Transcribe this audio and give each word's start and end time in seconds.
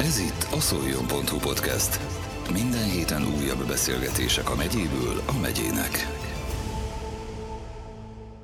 Ez 0.00 0.18
itt 0.18 0.46
a 0.52 0.60
szoljon.hu 0.60 1.38
podcast. 1.38 2.00
Minden 2.52 2.90
héten 2.90 3.22
újabb 3.22 3.66
beszélgetések 3.66 4.50
a 4.50 4.54
megyéből 4.54 5.22
a 5.26 5.38
megyének. 5.40 5.90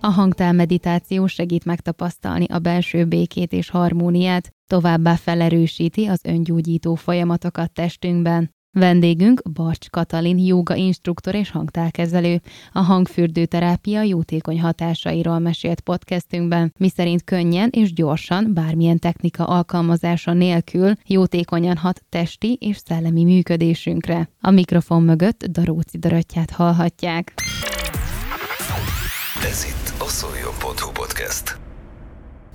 A 0.01 0.07
hangtál 0.07 0.53
meditáció 0.53 1.27
segít 1.27 1.65
megtapasztalni 1.65 2.45
a 2.45 2.59
belső 2.59 3.05
békét 3.05 3.53
és 3.53 3.71
harmóniát, 3.71 4.51
továbbá 4.67 5.15
felerősíti 5.15 6.07
az 6.07 6.21
öngyógyító 6.25 6.95
folyamatokat 6.95 7.73
testünkben. 7.73 8.55
Vendégünk 8.75 9.43
Barcs 9.53 9.91
Katalin, 9.91 10.39
jóga 10.39 10.75
instruktor 10.75 11.35
és 11.35 11.51
hangtálkezelő. 11.51 12.41
A 12.73 12.79
hangfürdő 12.79 13.47
terápia 13.47 14.03
jótékony 14.03 14.61
hatásairól 14.61 15.39
mesélt 15.39 15.81
podcastünkben, 15.81 16.75
miszerint 16.79 17.25
könnyen 17.25 17.69
és 17.73 17.93
gyorsan, 17.93 18.51
bármilyen 18.55 18.99
technika 18.99 19.45
alkalmazása 19.45 20.33
nélkül 20.33 20.93
jótékonyan 21.07 21.77
hat 21.77 22.03
testi 22.09 22.59
és 22.61 22.77
szellemi 22.77 23.25
működésünkre. 23.25 24.29
A 24.41 24.51
mikrofon 24.51 25.03
mögött 25.03 25.45
Daróci 25.45 25.99
Daröttyát 25.99 26.51
hallhatják. 26.51 27.33
Ez 29.45 29.65
itt 29.65 30.01
a 30.01 30.09
szoljon.hu 30.09 30.91
podcast. 30.93 31.59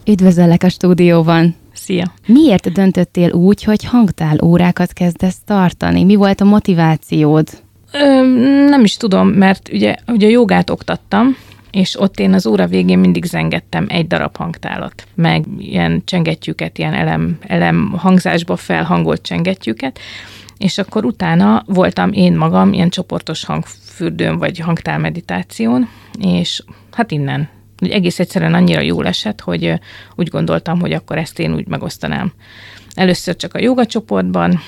Üdvözöllek 0.05 0.63
a 0.63 0.69
stúdióban! 0.69 1.55
Szia! 1.89 2.13
Miért 2.25 2.71
döntöttél 2.71 3.31
úgy, 3.31 3.63
hogy 3.63 3.83
hangtál 3.83 4.37
órákat 4.43 4.93
kezdesz 4.93 5.39
tartani? 5.45 6.03
Mi 6.03 6.15
volt 6.15 6.41
a 6.41 6.45
motivációd? 6.45 7.47
Ö, 7.91 8.21
nem 8.69 8.83
is 8.83 8.97
tudom, 8.97 9.27
mert 9.27 9.69
ugye, 9.73 9.95
ugye 10.07 10.27
a 10.27 10.29
jogát 10.29 10.69
oktattam, 10.69 11.35
és 11.71 11.99
ott 11.99 12.19
én 12.19 12.33
az 12.33 12.47
óra 12.47 12.67
végén 12.67 12.99
mindig 12.99 13.25
zengettem 13.25 13.85
egy 13.89 14.07
darab 14.07 14.35
hangtálat, 14.35 15.07
meg 15.15 15.45
ilyen 15.57 16.01
csengettyűket, 16.05 16.77
ilyen 16.77 16.93
elem, 16.93 17.37
elem 17.47 17.93
hangzásba 17.97 18.55
felhangolt 18.55 19.21
csengettyűket, 19.21 19.99
és 20.57 20.77
akkor 20.77 21.05
utána 21.05 21.63
voltam 21.65 22.11
én 22.11 22.33
magam 22.37 22.73
ilyen 22.73 22.89
csoportos 22.89 23.45
hangfürdőn, 23.45 24.37
vagy 24.37 24.59
hangtálmeditáción, 24.59 25.89
és 26.19 26.63
hát 26.91 27.11
innen 27.11 27.49
úgy 27.81 27.89
egész 27.89 28.19
egyszerűen 28.19 28.53
annyira 28.53 28.81
jól 28.81 29.07
esett, 29.07 29.41
hogy 29.41 29.73
úgy 30.15 30.27
gondoltam, 30.27 30.79
hogy 30.79 30.93
akkor 30.93 31.17
ezt 31.17 31.39
én 31.39 31.53
úgy 31.53 31.67
megosztanám. 31.67 32.31
Először 32.93 33.35
csak 33.35 33.53
a 33.53 33.59
joga 33.59 33.85
csoportban, 33.85 34.59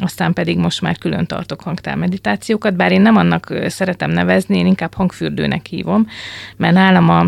aztán 0.00 0.32
pedig 0.32 0.58
most 0.58 0.80
már 0.80 0.98
külön 0.98 1.26
tartok 1.26 1.60
hangtálmeditációkat, 1.60 2.76
bár 2.76 2.92
én 2.92 3.00
nem 3.00 3.16
annak 3.16 3.54
szeretem 3.66 4.10
nevezni, 4.10 4.58
én 4.58 4.66
inkább 4.66 4.94
hangfürdőnek 4.94 5.66
hívom, 5.66 6.06
mert 6.56 6.74
nálam 6.74 7.08
a 7.08 7.24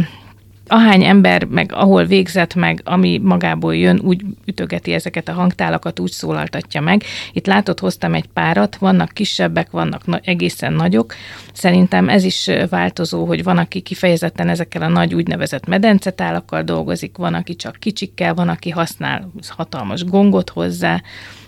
ahány 0.72 1.04
ember, 1.04 1.44
meg 1.44 1.72
ahol 1.74 2.04
végzett, 2.04 2.54
meg 2.54 2.80
ami 2.84 3.18
magából 3.18 3.76
jön, 3.76 4.00
úgy 4.04 4.22
ütögeti 4.44 4.92
ezeket 4.92 5.28
a 5.28 5.32
hangtálakat, 5.32 6.00
úgy 6.00 6.10
szólaltatja 6.10 6.80
meg. 6.80 7.02
Itt 7.32 7.46
látod, 7.46 7.78
hoztam 7.78 8.14
egy 8.14 8.26
párat, 8.26 8.76
vannak 8.76 9.12
kisebbek, 9.12 9.70
vannak 9.70 10.06
na- 10.06 10.20
egészen 10.24 10.72
nagyok. 10.72 11.14
Szerintem 11.52 12.08
ez 12.08 12.24
is 12.24 12.50
változó, 12.70 13.24
hogy 13.24 13.42
van, 13.42 13.58
aki 13.58 13.80
kifejezetten 13.80 14.48
ezekkel 14.48 14.82
a 14.82 14.88
nagy 14.88 15.14
úgynevezett 15.14 15.66
medencetálakkal 15.66 16.62
dolgozik, 16.62 17.16
van, 17.16 17.34
aki 17.34 17.56
csak 17.56 17.76
kicsikkel, 17.78 18.34
van, 18.34 18.48
aki 18.48 18.70
használ 18.70 19.30
hatalmas 19.48 20.04
gongot 20.04 20.50
hozzá, 20.50 21.02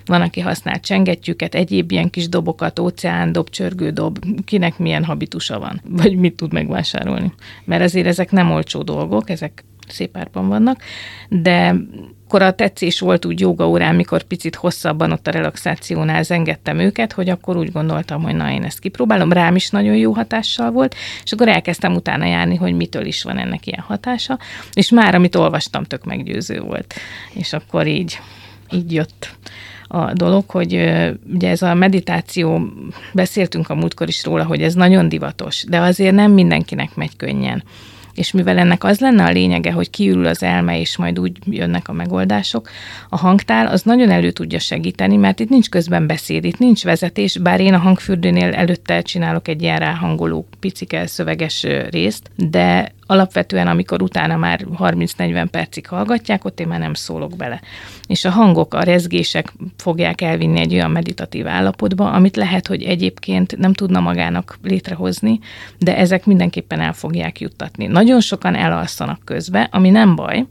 van, 0.06 0.20
aki 0.20 0.40
használ 0.40 0.80
csengettyűket, 0.80 1.54
egyéb 1.54 1.92
ilyen 1.92 2.10
kis 2.10 2.28
dobokat, 2.28 2.78
óceándob, 2.78 3.50
csörgődob, 3.50 4.18
kinek 4.44 4.78
milyen 4.78 5.04
habitusa 5.04 5.58
van, 5.58 5.80
vagy 5.88 6.16
mit 6.16 6.36
tud 6.36 6.52
megvásárolni. 6.52 7.32
Mert 7.64 7.82
azért 7.82 8.06
ezek 8.06 8.30
nem 8.30 8.50
olcsó 8.50 8.82
dolgok, 8.82 9.30
ezek 9.30 9.64
szép 9.88 10.16
árban 10.16 10.48
vannak, 10.48 10.82
de 11.28 11.74
akkor 12.24 12.42
a 12.42 12.54
tetszés 12.54 13.00
volt 13.00 13.24
úgy 13.24 13.44
órán, 13.44 13.94
mikor 13.94 14.22
picit 14.22 14.54
hosszabban 14.54 15.12
ott 15.12 15.26
a 15.26 15.30
relaxációnál 15.30 16.22
zengettem 16.22 16.78
őket, 16.78 17.12
hogy 17.12 17.28
akkor 17.28 17.56
úgy 17.56 17.72
gondoltam, 17.72 18.22
hogy 18.22 18.34
na, 18.34 18.50
én 18.50 18.64
ezt 18.64 18.78
kipróbálom, 18.78 19.32
rám 19.32 19.56
is 19.56 19.70
nagyon 19.70 19.96
jó 19.96 20.12
hatással 20.12 20.70
volt, 20.70 20.94
és 21.24 21.32
akkor 21.32 21.48
elkezdtem 21.48 21.94
utána 21.94 22.26
járni, 22.26 22.56
hogy 22.56 22.72
mitől 22.72 23.04
is 23.04 23.22
van 23.22 23.38
ennek 23.38 23.66
ilyen 23.66 23.84
hatása, 23.86 24.38
és 24.72 24.90
már 24.90 25.14
amit 25.14 25.34
olvastam, 25.34 25.84
tök 25.84 26.04
meggyőző 26.04 26.60
volt. 26.60 26.94
És 27.32 27.52
akkor 27.52 27.86
így, 27.86 28.18
így 28.70 28.92
jött 28.92 29.36
a 29.94 30.12
dolog, 30.12 30.44
hogy 30.50 30.72
ugye 31.34 31.48
ez 31.48 31.62
a 31.62 31.74
meditáció, 31.74 32.68
beszéltünk 33.12 33.68
a 33.68 33.74
múltkor 33.74 34.08
is 34.08 34.24
róla, 34.24 34.44
hogy 34.44 34.62
ez 34.62 34.74
nagyon 34.74 35.08
divatos, 35.08 35.64
de 35.68 35.78
azért 35.80 36.14
nem 36.14 36.32
mindenkinek 36.32 36.94
megy 36.94 37.16
könnyen. 37.16 37.62
És 38.14 38.32
mivel 38.32 38.58
ennek 38.58 38.84
az 38.84 39.00
lenne 39.00 39.24
a 39.24 39.30
lényege, 39.30 39.72
hogy 39.72 39.90
kiürül 39.90 40.26
az 40.26 40.42
elme, 40.42 40.80
és 40.80 40.96
majd 40.96 41.18
úgy 41.18 41.38
jönnek 41.46 41.88
a 41.88 41.92
megoldások, 41.92 42.68
a 43.08 43.16
hangtál 43.16 43.66
az 43.66 43.82
nagyon 43.82 44.10
elő 44.10 44.30
tudja 44.30 44.58
segíteni, 44.58 45.16
mert 45.16 45.40
itt 45.40 45.48
nincs 45.48 45.68
közben 45.68 46.06
beszéd, 46.06 46.44
itt 46.44 46.58
nincs 46.58 46.84
vezetés, 46.84 47.38
bár 47.38 47.60
én 47.60 47.74
a 47.74 47.78
hangfürdőnél 47.78 48.52
előtte 48.52 49.02
csinálok 49.02 49.48
egy 49.48 49.62
ilyen 49.62 49.78
ráhangoló 49.78 50.46
picike 50.60 51.06
szöveges 51.06 51.66
részt, 51.90 52.30
de 52.36 52.92
alapvetően, 53.06 53.66
amikor 53.66 54.02
utána 54.02 54.36
már 54.36 54.66
30-40 54.78 55.46
percig 55.50 55.86
hallgatják, 55.86 56.44
ott 56.44 56.60
én 56.60 56.66
már 56.66 56.78
nem 56.78 56.94
szólok 56.94 57.36
bele. 57.36 57.60
És 58.06 58.24
a 58.24 58.30
hangok, 58.30 58.74
a 58.74 58.82
rezgések 58.82 59.52
fogják 59.76 60.20
elvinni 60.20 60.60
egy 60.60 60.74
olyan 60.74 60.90
meditatív 60.90 61.46
állapotba, 61.46 62.10
amit 62.10 62.36
lehet, 62.36 62.66
hogy 62.66 62.82
egyébként 62.82 63.56
nem 63.56 63.72
tudna 63.72 64.00
magának 64.00 64.58
létrehozni, 64.62 65.38
de 65.78 65.96
ezek 65.96 66.26
mindenképpen 66.26 66.80
el 66.80 66.92
fogják 66.92 67.40
juttatni. 67.40 67.86
Nagyon 67.86 68.20
sokan 68.20 68.54
elalszanak 68.54 69.20
közbe, 69.24 69.68
ami 69.70 69.90
nem 69.90 70.14
baj, 70.14 70.44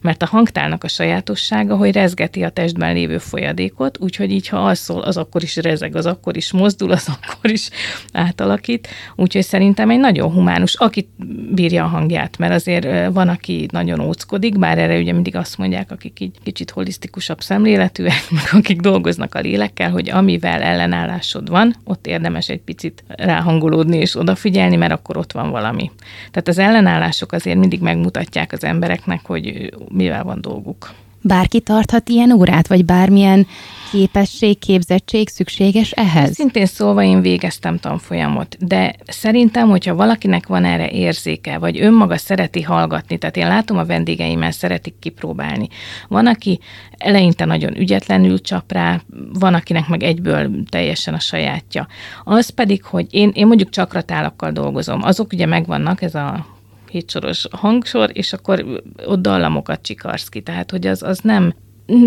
mert 0.00 0.22
a 0.22 0.26
hangtálnak 0.26 0.84
a 0.84 0.88
sajátossága, 0.88 1.76
hogy 1.76 1.92
rezgeti 1.92 2.42
a 2.42 2.50
testben 2.50 2.94
lévő 2.94 3.18
folyadékot, 3.18 3.98
úgyhogy 4.00 4.32
így, 4.32 4.48
ha 4.48 4.56
alszol, 4.56 5.00
az 5.00 5.16
akkor 5.16 5.42
is 5.42 5.56
rezeg, 5.56 5.96
az 5.96 6.06
akkor 6.06 6.36
is 6.36 6.52
mozdul, 6.52 6.92
az 6.92 7.08
akkor 7.20 7.50
is 7.50 7.68
átalakít. 8.12 8.88
Úgyhogy 9.16 9.42
szerintem 9.42 9.90
egy 9.90 9.98
nagyon 9.98 10.32
humánus, 10.32 10.74
akit 10.74 11.08
bírja 11.54 11.84
a 11.84 11.88
hangját, 12.00 12.38
mert 12.38 12.52
azért 12.52 13.12
van, 13.12 13.28
aki 13.28 13.68
nagyon 13.72 14.00
óckodik, 14.00 14.58
bár 14.58 14.78
erre 14.78 14.98
ugye 14.98 15.12
mindig 15.12 15.36
azt 15.36 15.58
mondják, 15.58 15.90
akik 15.90 16.20
így 16.20 16.36
kicsit 16.42 16.70
holisztikusabb 16.70 17.40
szemléletűek, 17.40 18.28
akik 18.58 18.80
dolgoznak 18.80 19.34
a 19.34 19.40
lélekkel, 19.40 19.90
hogy 19.90 20.10
amivel 20.10 20.62
ellenállásod 20.62 21.48
van, 21.48 21.74
ott 21.84 22.06
érdemes 22.06 22.48
egy 22.48 22.60
picit 22.60 23.04
ráhangolódni 23.08 23.96
és 23.96 24.16
odafigyelni, 24.16 24.76
mert 24.76 24.92
akkor 24.92 25.16
ott 25.16 25.32
van 25.32 25.50
valami. 25.50 25.90
Tehát 26.30 26.48
az 26.48 26.58
ellenállások 26.58 27.32
azért 27.32 27.58
mindig 27.58 27.80
megmutatják 27.80 28.52
az 28.52 28.64
embereknek, 28.64 29.20
hogy 29.26 29.72
mivel 29.88 30.24
van 30.24 30.40
dolguk. 30.40 30.90
Bárki 31.22 31.60
tarthat 31.60 32.08
ilyen 32.08 32.32
órát, 32.32 32.66
vagy 32.66 32.84
bármilyen 32.84 33.46
képesség, 33.90 34.58
képzettség 34.58 35.28
szükséges 35.28 35.90
ehhez? 35.90 36.34
Szintén 36.34 36.66
szólva 36.66 37.02
én 37.02 37.20
végeztem 37.20 37.78
tanfolyamot, 37.78 38.56
de 38.60 38.94
szerintem, 39.06 39.68
hogyha 39.68 39.94
valakinek 39.94 40.46
van 40.46 40.64
erre 40.64 40.90
érzéke, 40.90 41.58
vagy 41.58 41.80
önmaga 41.80 42.16
szereti 42.16 42.62
hallgatni, 42.62 43.18
tehát 43.18 43.36
én 43.36 43.46
látom 43.46 43.78
a 43.78 43.84
vendégeimmel 43.84 44.50
szeretik 44.50 44.94
kipróbálni. 45.00 45.68
Van, 46.08 46.26
aki 46.26 46.60
eleinte 46.98 47.44
nagyon 47.44 47.76
ügyetlenül 47.76 48.40
csap 48.40 48.72
rá, 48.72 49.00
van, 49.32 49.54
akinek 49.54 49.88
meg 49.88 50.02
egyből 50.02 50.50
teljesen 50.68 51.14
a 51.14 51.20
sajátja. 51.20 51.86
Az 52.24 52.50
pedig, 52.50 52.84
hogy 52.84 53.06
én, 53.10 53.30
én 53.34 53.46
mondjuk 53.46 53.70
csakratálakkal 53.70 54.50
dolgozom, 54.50 55.02
azok 55.02 55.32
ugye 55.32 55.46
megvannak, 55.46 56.02
ez 56.02 56.14
a 56.14 56.46
hétsoros 56.90 57.46
hangsor, 57.50 58.10
és 58.12 58.32
akkor 58.32 58.82
ott 59.06 59.20
dallamokat 59.20 59.82
csikarsz 59.82 60.28
ki. 60.28 60.40
Tehát, 60.40 60.70
hogy 60.70 60.86
az, 60.86 61.02
az 61.02 61.18
nem 61.18 61.54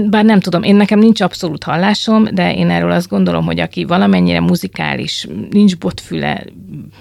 bár 0.10 0.26
nem 0.26 0.40
tudom, 0.40 0.64
én 0.64 0.76
nekem 0.76 1.00
nincs 1.00 1.22
abszolút 1.22 1.64
hallásom, 1.64 2.24
de 2.34 2.56
én 2.56 2.70
erről 2.70 2.92
azt 2.92 3.10
gondolom, 3.10 3.46
hogy 3.46 3.60
aki 3.60 3.84
valamennyire 3.84 4.40
muzikális, 4.40 5.28
nincs 5.50 5.78
botfüle, 5.78 6.44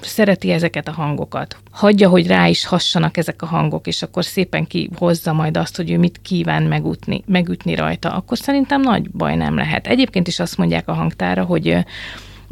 szereti 0.01 0.51
ezeket 0.51 0.89
a 0.89 0.93
hangokat, 0.93 1.57
hagyja, 1.71 2.09
hogy 2.09 2.27
rá 2.27 2.49
is 2.49 2.67
hassanak 2.67 3.17
ezek 3.17 3.43
a 3.43 3.47
hangok, 3.47 3.87
és 3.87 4.03
akkor 4.03 4.25
szépen 4.25 4.67
kihozza 4.67 5.33
majd 5.33 5.57
azt, 5.57 5.77
hogy 5.77 5.91
ő 5.91 5.99
mit 5.99 6.21
kíván 6.23 6.63
megütni, 6.63 7.23
megütni 7.27 7.75
rajta, 7.75 8.11
akkor 8.11 8.39
szerintem 8.39 8.81
nagy 8.81 9.11
baj 9.11 9.37
nem 9.37 9.55
lehet. 9.55 9.87
Egyébként 9.87 10.29
is 10.29 10.41
azt 10.41 10.57
mondják 10.57 10.89
a 10.89 10.93
hangtára, 10.93 11.45
hogy 11.45 11.77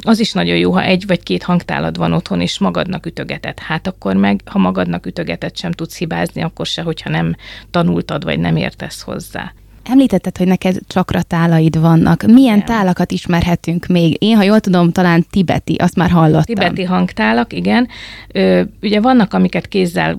az 0.03 0.19
is 0.19 0.31
nagyon 0.31 0.57
jó, 0.57 0.71
ha 0.71 0.83
egy 0.83 1.03
vagy 1.07 1.23
két 1.23 1.43
hangtálad 1.43 1.97
van 1.97 2.13
otthon, 2.13 2.41
és 2.41 2.59
magadnak 2.59 3.05
ütögeted. 3.05 3.59
Hát 3.59 3.87
akkor 3.87 4.15
meg, 4.15 4.41
ha 4.45 4.59
magadnak 4.59 5.05
ütögeted, 5.05 5.57
sem 5.57 5.71
tudsz 5.71 5.97
hibázni, 5.97 6.41
akkor 6.41 6.65
se, 6.65 6.81
hogyha 6.81 7.09
nem 7.09 7.35
tanultad, 7.71 8.23
vagy 8.23 8.39
nem 8.39 8.55
értesz 8.55 9.01
hozzá. 9.01 9.53
Említetted, 9.83 10.37
hogy 10.37 10.47
neked 10.47 10.77
csakratálaid 10.87 11.79
vannak. 11.79 12.23
Milyen 12.23 12.55
igen. 12.55 12.65
tálakat 12.65 13.11
ismerhetünk 13.11 13.85
még? 13.85 14.23
Én, 14.23 14.35
ha 14.35 14.43
jól 14.43 14.59
tudom, 14.59 14.91
talán 14.91 15.25
tibeti, 15.29 15.75
azt 15.75 15.95
már 15.95 16.09
hallottam. 16.09 16.43
Tibeti 16.55 16.83
hangtálak, 16.83 17.53
igen. 17.53 17.87
Ö, 18.31 18.61
ugye 18.81 19.01
vannak, 19.01 19.33
amiket 19.33 19.67
kézzel 19.67 20.17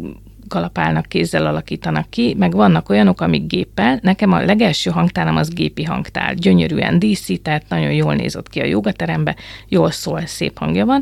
kalapálnak, 0.53 1.07
kézzel 1.07 1.47
alakítanak 1.47 2.11
ki, 2.11 2.35
meg 2.39 2.53
vannak 2.53 2.89
olyanok, 2.89 3.21
amik 3.21 3.47
géppel. 3.47 3.99
Nekem 4.03 4.33
a 4.33 4.45
legelső 4.45 4.91
hangtálam 4.91 5.37
az 5.37 5.49
gépi 5.49 5.83
hangtál. 5.83 6.35
Gyönyörűen 6.35 6.99
díszített, 6.99 7.65
nagyon 7.69 7.93
jól 7.93 8.15
nézott 8.15 8.49
ki 8.49 8.61
a 8.61 8.65
jogaterembe, 8.65 9.37
jól 9.69 9.91
szól, 9.91 10.27
szép 10.27 10.59
hangja 10.59 10.85
van. 10.85 11.01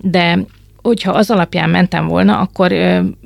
De 0.00 0.38
hogyha 0.82 1.12
az 1.12 1.30
alapján 1.30 1.70
mentem 1.70 2.06
volna, 2.06 2.38
akkor 2.38 2.70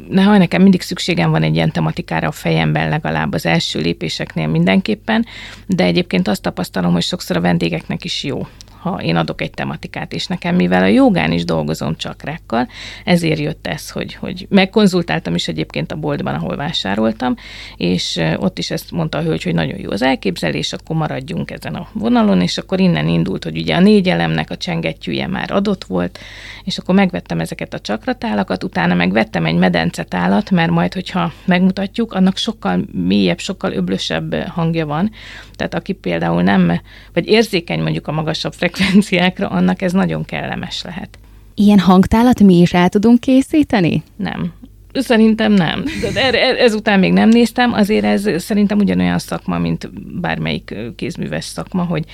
neha 0.09 0.39
nekem 0.39 0.63
mindig 0.63 0.81
szükségem 0.81 1.31
van 1.31 1.43
egy 1.43 1.55
ilyen 1.55 1.71
tematikára 1.71 2.29
a 2.29 2.33
fejemben 2.33 2.89
legalább 2.89 3.33
az 3.33 3.47
első 3.47 3.81
lépéseknél 3.81 4.47
mindenképpen, 4.47 5.27
de 5.67 5.85
egyébként 5.85 6.29
azt 6.29 6.43
tapasztalom, 6.43 6.93
hogy 6.93 7.03
sokszor 7.03 7.37
a 7.37 7.41
vendégeknek 7.41 8.05
is 8.05 8.25
jó 8.25 8.47
ha 8.81 9.03
én 9.03 9.17
adok 9.17 9.41
egy 9.41 9.51
tematikát, 9.51 10.13
és 10.13 10.27
nekem, 10.27 10.55
mivel 10.55 10.83
a 10.83 10.87
jogán 10.87 11.33
is 11.33 11.45
dolgozom 11.45 11.97
csakrákkal, 11.97 12.69
ezért 13.05 13.39
jött 13.39 13.67
ez, 13.67 13.91
hogy, 13.91 14.15
hogy 14.15 14.47
megkonzultáltam 14.49 15.35
is 15.35 15.49
egyébként 15.49 15.93
a 15.93 15.97
boltban, 15.97 16.35
ahol 16.35 16.57
vásároltam, 16.57 17.35
és 17.77 18.21
ott 18.37 18.59
is 18.59 18.71
ezt 18.71 18.91
mondta 18.91 19.19
a 19.19 19.23
hölgy, 19.23 19.43
hogy 19.43 19.55
nagyon 19.55 19.79
jó 19.81 19.91
az 19.91 20.03
elképzelés, 20.03 20.73
akkor 20.73 20.97
maradjunk 20.97 21.51
ezen 21.51 21.75
a 21.75 21.89
vonalon, 21.93 22.41
és 22.41 22.59
akkor 22.59 22.81
innen 22.81 23.09
indult, 23.09 23.45
hogy 23.45 23.59
ugye 23.59 23.75
a 23.75 23.81
négy 23.81 24.09
elemnek 24.09 24.51
a 24.51 24.57
csengettyűje 24.57 25.27
már 25.27 25.51
adott 25.51 25.85
volt, 25.85 26.19
és 26.65 26.79
akkor 26.79 26.95
megvettem 26.95 27.41
ezeket 27.41 27.75
a 27.75 27.79
csakratálakat, 27.79 28.65
utána 28.65 28.95
megvettem 28.95 29.45
egy 29.45 29.57
medencetálat, 29.57 30.51
mert 30.51 30.71
majd, 30.71 30.95
hogyha 30.95 31.33
megmutatjuk, 31.45 32.13
annak 32.13 32.37
sokkal 32.37 32.85
mélyebb, 32.93 33.39
sokkal 33.39 33.73
öblösebb 33.73 34.35
hangja 34.35 34.87
van. 34.87 35.11
Tehát 35.53 35.75
aki 35.75 35.93
például 35.93 36.43
nem, 36.43 36.81
vagy 37.13 37.27
érzékeny 37.27 37.83
mondjuk 37.83 38.07
a 38.07 38.13
magasabb 38.13 38.55
frekvenciákra, 38.77 39.49
annak 39.49 39.83
ez 39.83 39.93
nagyon 39.93 40.25
kellemes 40.25 40.83
lehet. 40.83 41.19
Ilyen 41.55 41.79
hangtálat 41.79 42.43
mi 42.43 42.59
is 42.59 42.73
el 42.73 42.89
tudunk 42.89 43.21
készíteni? 43.21 44.03
Nem. 44.17 44.53
Szerintem 44.93 45.53
nem. 45.53 45.85
De 46.13 46.59
ezután 46.59 46.99
még 46.99 47.13
nem 47.13 47.29
néztem, 47.29 47.73
azért 47.73 48.05
ez 48.05 48.43
szerintem 48.43 48.79
ugyanolyan 48.79 49.19
szakma, 49.19 49.59
mint 49.59 49.91
bármelyik 50.21 50.75
kézműves 50.97 51.45
szakma, 51.45 51.85
hogy 51.85 52.05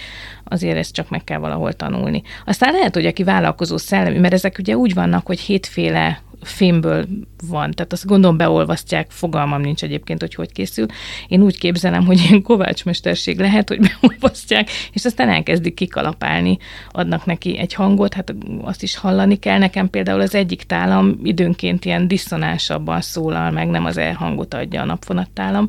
azért 0.45 0.77
ezt 0.77 0.93
csak 0.95 1.11
meg 1.11 1.25
kell 1.25 1.39
valahol 1.39 1.73
tanulni. 1.73 2.23
Aztán 2.45 2.73
lehet, 2.73 2.95
hogy 2.95 3.07
aki 3.07 3.23
vállalkozó 3.23 3.77
szellemi, 3.77 4.19
mert 4.19 4.33
ezek 4.33 4.57
ugye 4.59 4.77
úgy 4.77 4.95
vannak, 4.95 5.27
hogy 5.27 5.41
hétféle 5.41 6.21
fémből 6.45 7.07
van. 7.49 7.71
Tehát 7.71 7.93
azt 7.93 8.07
gondolom 8.07 8.37
beolvasztják, 8.37 9.11
fogalmam 9.11 9.61
nincs 9.61 9.83
egyébként, 9.83 10.21
hogy 10.21 10.35
hogy 10.35 10.53
készül. 10.53 10.87
Én 11.29 11.43
úgy 11.43 11.59
képzelem, 11.59 12.05
hogy 12.05 12.21
ilyen 12.21 12.43
kovácsmesterség 12.43 13.39
lehet, 13.39 13.69
hogy 13.69 13.79
beolvasztják, 14.01 14.71
és 14.93 15.05
aztán 15.05 15.29
elkezdik 15.29 15.75
kikalapálni, 15.75 16.59
adnak 16.91 17.25
neki 17.25 17.59
egy 17.59 17.75
hangot, 17.75 18.15
hát 18.15 18.35
azt 18.63 18.83
is 18.83 18.97
hallani 18.97 19.39
kell. 19.39 19.59
Nekem 19.59 19.91
például 19.91 20.21
az 20.21 20.35
egyik 20.35 20.63
tálam 20.63 21.19
időnként 21.23 21.85
ilyen 21.85 22.09
diszonánsabban 22.09 23.01
szólal 23.01 23.51
meg, 23.51 23.69
nem 23.69 23.85
az 23.85 23.97
elhangot 23.97 24.55
adja 24.55 24.81
a 24.81 24.85
napfonattálam. 24.85 25.69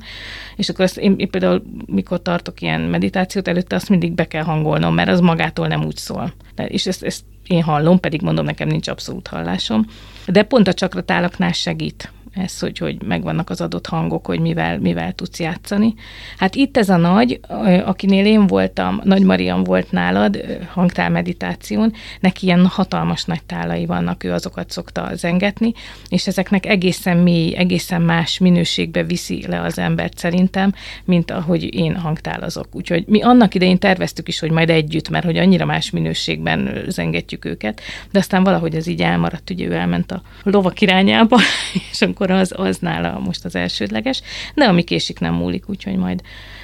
És 0.56 0.69
akkor 0.69 0.86
azt 0.86 0.98
én, 0.98 1.16
én 1.18 1.30
például, 1.30 1.63
mikor 1.86 2.21
tartok 2.21 2.62
ilyen 2.62 2.81
meditációt, 2.81 3.48
előtte 3.48 3.75
azt 3.75 3.89
mindig 3.89 4.12
be 4.12 4.28
kell 4.28 4.44
hangolnom, 4.44 4.94
mert 4.94 5.10
az 5.10 5.19
magától 5.19 5.68
nem 5.68 5.86
úgy 5.86 5.98
szól. 5.98 6.33
És 6.68 6.86
ezt, 6.86 7.04
ezt 7.04 7.24
én 7.48 7.63
hallom, 7.63 8.00
pedig 8.00 8.21
mondom, 8.21 8.45
nekem 8.45 8.68
nincs 8.68 8.88
abszolút 8.88 9.28
hallásom. 9.28 9.86
De 10.27 10.44
pont 10.44 10.68
a 10.68 10.74
csakratálaknál 10.74 11.51
segít 11.51 12.12
ez, 12.35 12.59
hogy, 12.59 12.77
hogy 12.77 13.01
megvannak 13.03 13.49
az 13.49 13.61
adott 13.61 13.87
hangok, 13.87 14.25
hogy 14.25 14.39
mivel, 14.39 14.79
mivel 14.79 15.13
tudsz 15.13 15.39
játszani. 15.39 15.93
Hát 16.37 16.55
itt 16.55 16.77
ez 16.77 16.89
a 16.89 16.97
nagy, 16.97 17.39
akinél 17.85 18.25
én 18.25 18.47
voltam, 18.47 19.01
Nagy 19.03 19.23
Mariam 19.23 19.63
volt 19.63 19.91
nálad 19.91 20.59
hangtál 20.71 21.09
meditáción, 21.09 21.93
neki 22.19 22.45
ilyen 22.45 22.67
hatalmas 22.67 23.23
nagy 23.23 23.43
tálai 23.43 23.85
vannak, 23.85 24.23
ő 24.23 24.31
azokat 24.31 24.71
szokta 24.71 25.09
zengetni, 25.13 25.73
és 26.09 26.27
ezeknek 26.27 26.65
egészen 26.65 27.17
mély, 27.17 27.55
egészen 27.55 28.01
más 28.01 28.37
minőségbe 28.37 29.03
viszi 29.03 29.47
le 29.47 29.61
az 29.61 29.79
embert 29.79 30.17
szerintem, 30.17 30.73
mint 31.05 31.31
ahogy 31.31 31.75
én 31.75 31.95
hangtálazok. 31.95 32.67
Úgyhogy 32.71 33.03
mi 33.07 33.21
annak 33.21 33.55
idején 33.55 33.77
terveztük 33.77 34.27
is, 34.27 34.39
hogy 34.39 34.51
majd 34.51 34.69
együtt, 34.69 35.09
mert 35.09 35.25
hogy 35.25 35.37
annyira 35.37 35.65
más 35.65 35.89
minőségben 35.89 36.83
zengetjük 36.87 37.45
őket, 37.45 37.81
de 38.11 38.19
aztán 38.19 38.43
valahogy 38.43 38.75
ez 38.75 38.87
így 38.87 39.01
elmaradt, 39.01 39.49
ugye 39.49 39.67
ő 39.67 39.73
elment 39.73 40.11
a 40.11 40.21
lovak 40.43 40.81
irányába, 40.81 41.39
és 41.91 42.01
amikor 42.01 42.25
akkor 42.25 42.39
az, 42.42 42.54
az 42.56 42.77
nála 42.77 43.19
most 43.19 43.45
az 43.45 43.56
elsődleges, 43.56 44.22
de 44.54 44.66
ami 44.66 44.83
késik 44.83 45.19
nem 45.19 45.33
múlik, 45.33 45.69
úgyhogy 45.69 45.95
majd 45.95 46.22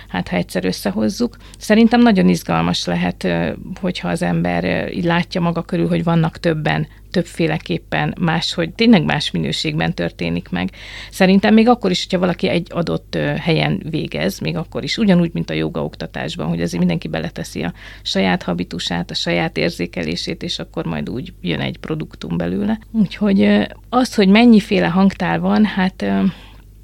hát 0.07 0.27
ha 0.27 0.35
egyszer 0.35 0.65
összehozzuk. 0.65 1.37
Szerintem 1.57 2.01
nagyon 2.01 2.29
izgalmas 2.29 2.85
lehet, 2.85 3.27
hogyha 3.81 4.09
az 4.09 4.21
ember 4.21 4.91
így 4.93 5.03
látja 5.03 5.41
maga 5.41 5.61
körül, 5.61 5.87
hogy 5.87 6.03
vannak 6.03 6.37
többen, 6.37 6.87
többféleképpen 7.11 8.15
máshogy, 8.19 8.73
tényleg 8.73 9.03
más 9.03 9.31
minőségben 9.31 9.93
történik 9.93 10.49
meg. 10.49 10.69
Szerintem 11.11 11.53
még 11.53 11.67
akkor 11.67 11.91
is, 11.91 12.03
hogyha 12.03 12.19
valaki 12.19 12.47
egy 12.47 12.67
adott 12.69 13.17
helyen 13.39 13.81
végez, 13.89 14.39
még 14.39 14.55
akkor 14.57 14.83
is, 14.83 14.97
ugyanúgy, 14.97 15.29
mint 15.33 15.49
a 15.49 15.53
joga 15.53 15.83
oktatásban, 15.83 16.47
hogy 16.47 16.61
azért 16.61 16.79
mindenki 16.79 17.07
beleteszi 17.07 17.61
a 17.61 17.73
saját 18.01 18.43
habitusát, 18.43 19.11
a 19.11 19.13
saját 19.13 19.57
érzékelését, 19.57 20.43
és 20.43 20.59
akkor 20.59 20.85
majd 20.85 21.09
úgy 21.09 21.33
jön 21.41 21.59
egy 21.59 21.77
produktum 21.77 22.37
belőle. 22.37 22.79
Úgyhogy 22.91 23.67
az, 23.89 24.15
hogy 24.15 24.27
mennyiféle 24.27 24.87
hangtál 24.87 25.39
van, 25.39 25.65
hát 25.65 26.05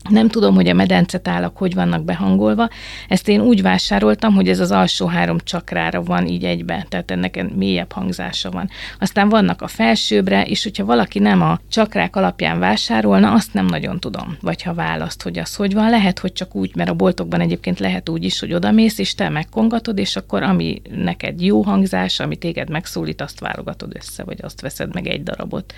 nem 0.09 0.27
tudom, 0.27 0.55
hogy 0.55 0.67
a 0.67 0.73
medencetálak 0.73 1.57
hogy 1.57 1.73
vannak 1.73 2.03
behangolva. 2.03 2.69
Ezt 3.07 3.27
én 3.27 3.41
úgy 3.41 3.61
vásároltam, 3.61 4.33
hogy 4.33 4.49
ez 4.49 4.59
az 4.59 4.71
alsó 4.71 5.05
három 5.05 5.37
csakrára 5.43 6.03
van 6.03 6.27
így 6.27 6.43
egybe, 6.43 6.85
tehát 6.89 7.11
ennek 7.11 7.45
mélyebb 7.55 7.91
hangzása 7.91 8.51
van. 8.51 8.69
Aztán 8.99 9.29
vannak 9.29 9.61
a 9.61 9.67
felsőbbre, 9.67 10.43
és 10.43 10.63
hogyha 10.63 10.85
valaki 10.85 11.19
nem 11.19 11.41
a 11.41 11.59
csakrák 11.69 12.15
alapján 12.15 12.59
vásárolna, 12.59 13.31
azt 13.31 13.53
nem 13.53 13.65
nagyon 13.65 13.99
tudom. 13.99 14.37
Vagy 14.41 14.61
ha 14.61 14.73
választ, 14.73 15.23
hogy 15.23 15.39
az 15.39 15.55
hogy 15.55 15.73
van, 15.73 15.89
lehet, 15.89 16.19
hogy 16.19 16.33
csak 16.33 16.55
úgy, 16.55 16.75
mert 16.75 16.89
a 16.89 16.93
boltokban 16.93 17.41
egyébként 17.41 17.79
lehet 17.79 18.09
úgy 18.09 18.23
is, 18.23 18.39
hogy 18.39 18.53
odamész, 18.53 18.97
és 18.97 19.15
te 19.15 19.29
megkongatod, 19.29 19.97
és 19.97 20.15
akkor 20.15 20.43
ami 20.43 20.81
neked 20.95 21.41
jó 21.41 21.61
hangzás, 21.61 22.19
ami 22.19 22.35
téged 22.35 22.69
megszólít, 22.69 23.21
azt 23.21 23.39
válogatod 23.39 23.95
össze, 23.95 24.23
vagy 24.23 24.39
azt 24.41 24.61
veszed 24.61 24.93
meg 24.93 25.07
egy 25.07 25.23
darabot 25.23 25.73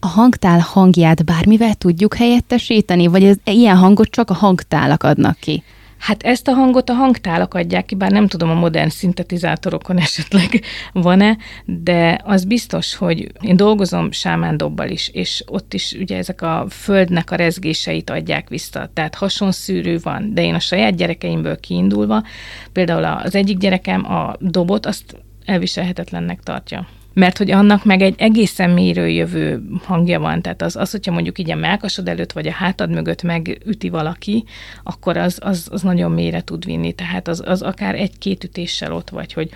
a 0.00 0.06
hangtál 0.06 0.58
hangját 0.58 1.24
bármivel 1.24 1.74
tudjuk 1.74 2.14
helyettesíteni, 2.14 3.06
vagy 3.06 3.24
ez 3.24 3.36
ilyen 3.44 3.76
hangot 3.76 4.08
csak 4.08 4.30
a 4.30 4.34
hangtálak 4.34 5.02
adnak 5.02 5.38
ki? 5.38 5.62
Hát 5.98 6.22
ezt 6.22 6.48
a 6.48 6.52
hangot 6.52 6.90
a 6.90 6.92
hangtálak 6.92 7.54
adják 7.54 7.86
ki, 7.86 7.94
bár 7.94 8.10
nem 8.10 8.26
tudom, 8.26 8.50
a 8.50 8.54
modern 8.54 8.88
szintetizátorokon 8.88 9.98
esetleg 10.06 10.60
van-e, 10.92 11.36
de 11.64 12.20
az 12.24 12.44
biztos, 12.44 12.94
hogy 12.94 13.32
én 13.40 13.56
dolgozom 13.56 14.10
sámándobbal 14.10 14.88
is, 14.88 15.08
és 15.08 15.44
ott 15.46 15.74
is 15.74 15.92
ugye 15.92 16.16
ezek 16.16 16.42
a 16.42 16.66
földnek 16.68 17.30
a 17.30 17.36
rezgéseit 17.36 18.10
adják 18.10 18.48
vissza, 18.48 18.90
tehát 18.92 19.14
hasonszűrő 19.14 19.98
van, 20.02 20.34
de 20.34 20.42
én 20.42 20.54
a 20.54 20.60
saját 20.60 20.96
gyerekeimből 20.96 21.60
kiindulva, 21.60 22.22
például 22.72 23.04
az 23.04 23.34
egyik 23.34 23.58
gyerekem 23.58 24.12
a 24.12 24.36
dobot, 24.38 24.86
azt 24.86 25.16
elviselhetetlennek 25.44 26.40
tartja 26.42 26.86
mert 27.16 27.38
hogy 27.38 27.50
annak 27.50 27.84
meg 27.84 28.02
egy 28.02 28.14
egészen 28.18 28.70
mélyről 28.70 29.06
jövő 29.06 29.62
hangja 29.84 30.20
van. 30.20 30.42
Tehát 30.42 30.62
az, 30.62 30.76
az 30.76 30.90
hogyha 30.90 31.12
mondjuk 31.12 31.38
így 31.38 31.50
a 31.50 31.54
melkasod 31.54 32.08
előtt, 32.08 32.32
vagy 32.32 32.46
a 32.46 32.52
hátad 32.52 32.90
mögött 32.90 33.22
megüti 33.22 33.88
valaki, 33.88 34.44
akkor 34.82 35.16
az, 35.16 35.38
az, 35.42 35.68
az 35.70 35.82
nagyon 35.82 36.10
mélyre 36.10 36.40
tud 36.40 36.64
vinni. 36.64 36.92
Tehát 36.92 37.28
az, 37.28 37.42
az 37.46 37.62
akár 37.62 37.94
egy-két 37.94 38.44
ütéssel 38.44 38.92
ott 38.92 39.10
vagy, 39.10 39.32
hogy 39.32 39.50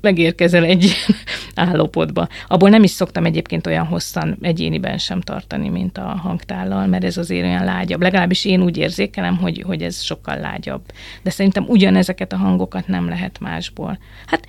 megérkezel 0.00 0.64
egy 0.64 0.92
állapotba. 1.54 2.28
Abból 2.48 2.68
nem 2.68 2.82
is 2.82 2.90
szoktam 2.90 3.24
egyébként 3.24 3.66
olyan 3.66 3.86
hosszan 3.86 4.38
egyéniben 4.40 4.98
sem 4.98 5.20
tartani, 5.20 5.68
mint 5.68 5.98
a 5.98 6.06
hangtállal, 6.22 6.86
mert 6.86 7.04
ez 7.04 7.16
azért 7.16 7.44
olyan 7.44 7.64
lágyabb. 7.64 8.02
Legalábbis 8.02 8.44
én 8.44 8.62
úgy 8.62 8.76
érzékelem, 8.76 9.36
hogy, 9.36 9.62
hogy 9.66 9.82
ez 9.82 10.02
sokkal 10.02 10.36
lágyabb. 10.36 10.82
De 11.22 11.30
szerintem 11.30 11.64
ugyanezeket 11.68 12.32
a 12.32 12.36
hangokat 12.36 12.86
nem 12.86 13.08
lehet 13.08 13.40
másból. 13.40 13.98
Hát 14.26 14.46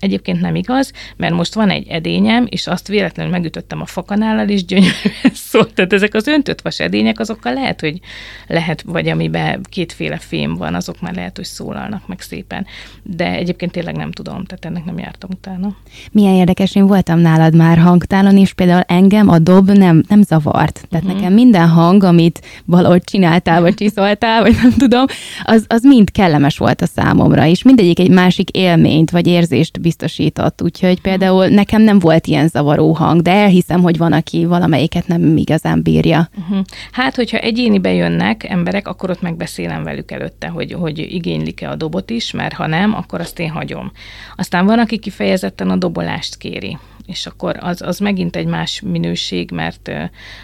Egyébként 0.00 0.40
nem 0.40 0.54
igaz, 0.54 0.92
mert 1.16 1.34
most 1.34 1.54
van 1.54 1.70
egy 1.70 1.88
edényem, 1.88 2.46
és 2.48 2.66
azt 2.66 2.88
véletlenül 2.88 3.32
megütöttem 3.32 3.80
a 3.80 3.86
fakanállal, 3.86 4.48
és 4.48 4.64
gyönyörűen 4.64 5.14
szólt. 5.50 5.74
Tehát 5.74 5.92
ezek 5.92 6.14
az 6.14 6.26
öntött 6.26 6.60
vas 6.60 6.80
edények, 6.80 7.20
azokkal 7.20 7.52
lehet, 7.52 7.80
hogy 7.80 8.00
lehet, 8.46 8.82
vagy 8.82 9.08
amiben 9.08 9.60
kétféle 9.68 10.18
fém 10.18 10.54
van, 10.54 10.74
azok 10.74 11.00
már 11.00 11.14
lehet, 11.14 11.36
hogy 11.36 11.44
szólalnak 11.44 12.08
meg 12.08 12.20
szépen. 12.20 12.66
De 13.02 13.34
egyébként 13.34 13.72
tényleg 13.72 13.96
nem 13.96 14.12
tudom, 14.12 14.44
tehát 14.44 14.64
ennek 14.64 14.84
nem 14.84 14.98
jártam 14.98 15.30
utána. 15.32 15.76
Milyen 16.12 16.34
érdekes, 16.34 16.74
én 16.74 16.86
voltam 16.86 17.18
nálad 17.18 17.54
már 17.54 17.78
hangtálon, 17.78 18.36
és 18.36 18.52
például 18.52 18.84
engem 18.86 19.28
a 19.28 19.38
dob 19.38 19.70
nem, 19.70 20.02
nem 20.08 20.22
zavart. 20.22 20.86
Tehát 20.90 21.04
uh-huh. 21.04 21.20
nekem 21.20 21.34
minden 21.34 21.68
hang, 21.68 22.02
amit 22.02 22.40
valahogy 22.64 23.04
csináltál, 23.04 23.60
vagy 23.60 23.74
csiszoltál, 23.74 24.42
vagy 24.42 24.56
nem 24.62 24.72
tudom, 24.72 25.04
az, 25.42 25.64
az 25.68 25.82
mind 25.82 26.10
kellemes 26.10 26.58
volt 26.58 26.82
a 26.82 26.86
számomra, 26.86 27.46
és 27.46 27.62
mindegyik 27.62 27.98
egy 27.98 28.10
másik 28.10 28.50
élményt, 28.50 29.10
vagy 29.10 29.26
érzést 29.26 29.80
biztosított, 29.84 30.62
úgyhogy 30.62 31.00
például 31.00 31.46
nekem 31.46 31.82
nem 31.82 31.98
volt 31.98 32.26
ilyen 32.26 32.48
zavaró 32.48 32.92
hang, 32.92 33.22
de 33.22 33.30
elhiszem, 33.30 33.82
hogy 33.82 33.96
van, 33.96 34.12
aki 34.12 34.44
valamelyiket 34.44 35.06
nem 35.06 35.36
igazán 35.36 35.82
bírja. 35.82 36.28
Uh-huh. 36.38 36.64
Hát, 36.92 37.14
hogyha 37.14 37.38
egyénibe 37.38 37.92
jönnek 37.92 38.44
emberek, 38.44 38.88
akkor 38.88 39.10
ott 39.10 39.20
megbeszélem 39.20 39.82
velük 39.82 40.10
előtte, 40.10 40.48
hogy, 40.48 40.72
hogy 40.72 40.98
igénylik-e 40.98 41.70
a 41.70 41.76
dobot 41.76 42.10
is, 42.10 42.30
mert 42.30 42.54
ha 42.54 42.66
nem, 42.66 42.94
akkor 42.94 43.20
azt 43.20 43.38
én 43.38 43.50
hagyom. 43.50 43.92
Aztán 44.36 44.66
van, 44.66 44.78
aki 44.78 44.98
kifejezetten 44.98 45.70
a 45.70 45.76
dobolást 45.76 46.36
kéri 46.36 46.78
és 47.06 47.26
akkor 47.26 47.56
az, 47.60 47.82
az 47.82 47.98
megint 47.98 48.36
egy 48.36 48.46
más 48.46 48.80
minőség, 48.80 49.50
mert 49.50 49.90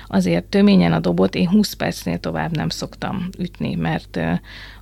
azért 0.07 0.45
töményen 0.45 0.93
a 0.93 1.01
dobot 1.01 1.35
én 1.35 1.49
20 1.49 1.73
percnél 1.73 2.19
tovább 2.19 2.57
nem 2.57 2.69
szoktam 2.69 3.29
ütni, 3.39 3.75
mert 3.75 4.21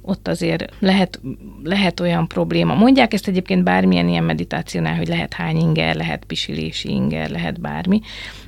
ott 0.09 0.29
azért 0.29 0.65
lehet, 0.79 1.21
lehet 1.63 2.01
olyan 2.01 2.29
probléma. 2.29 2.75
Mondják 2.75 3.13
ezt 3.13 3.29
egyébként 3.29 3.65
bármilyen 3.65 4.09
ilyen 4.09 4.25
meditációnál, 4.25 4.97
hogy 4.97 5.09
lehet 5.09 5.33
hány 5.33 5.57
inger, 5.57 5.97
lehet 5.97 6.25
pisilési 6.25 6.89
inger, 6.89 7.31
lehet 7.31 7.61
bármi, 7.61 8.01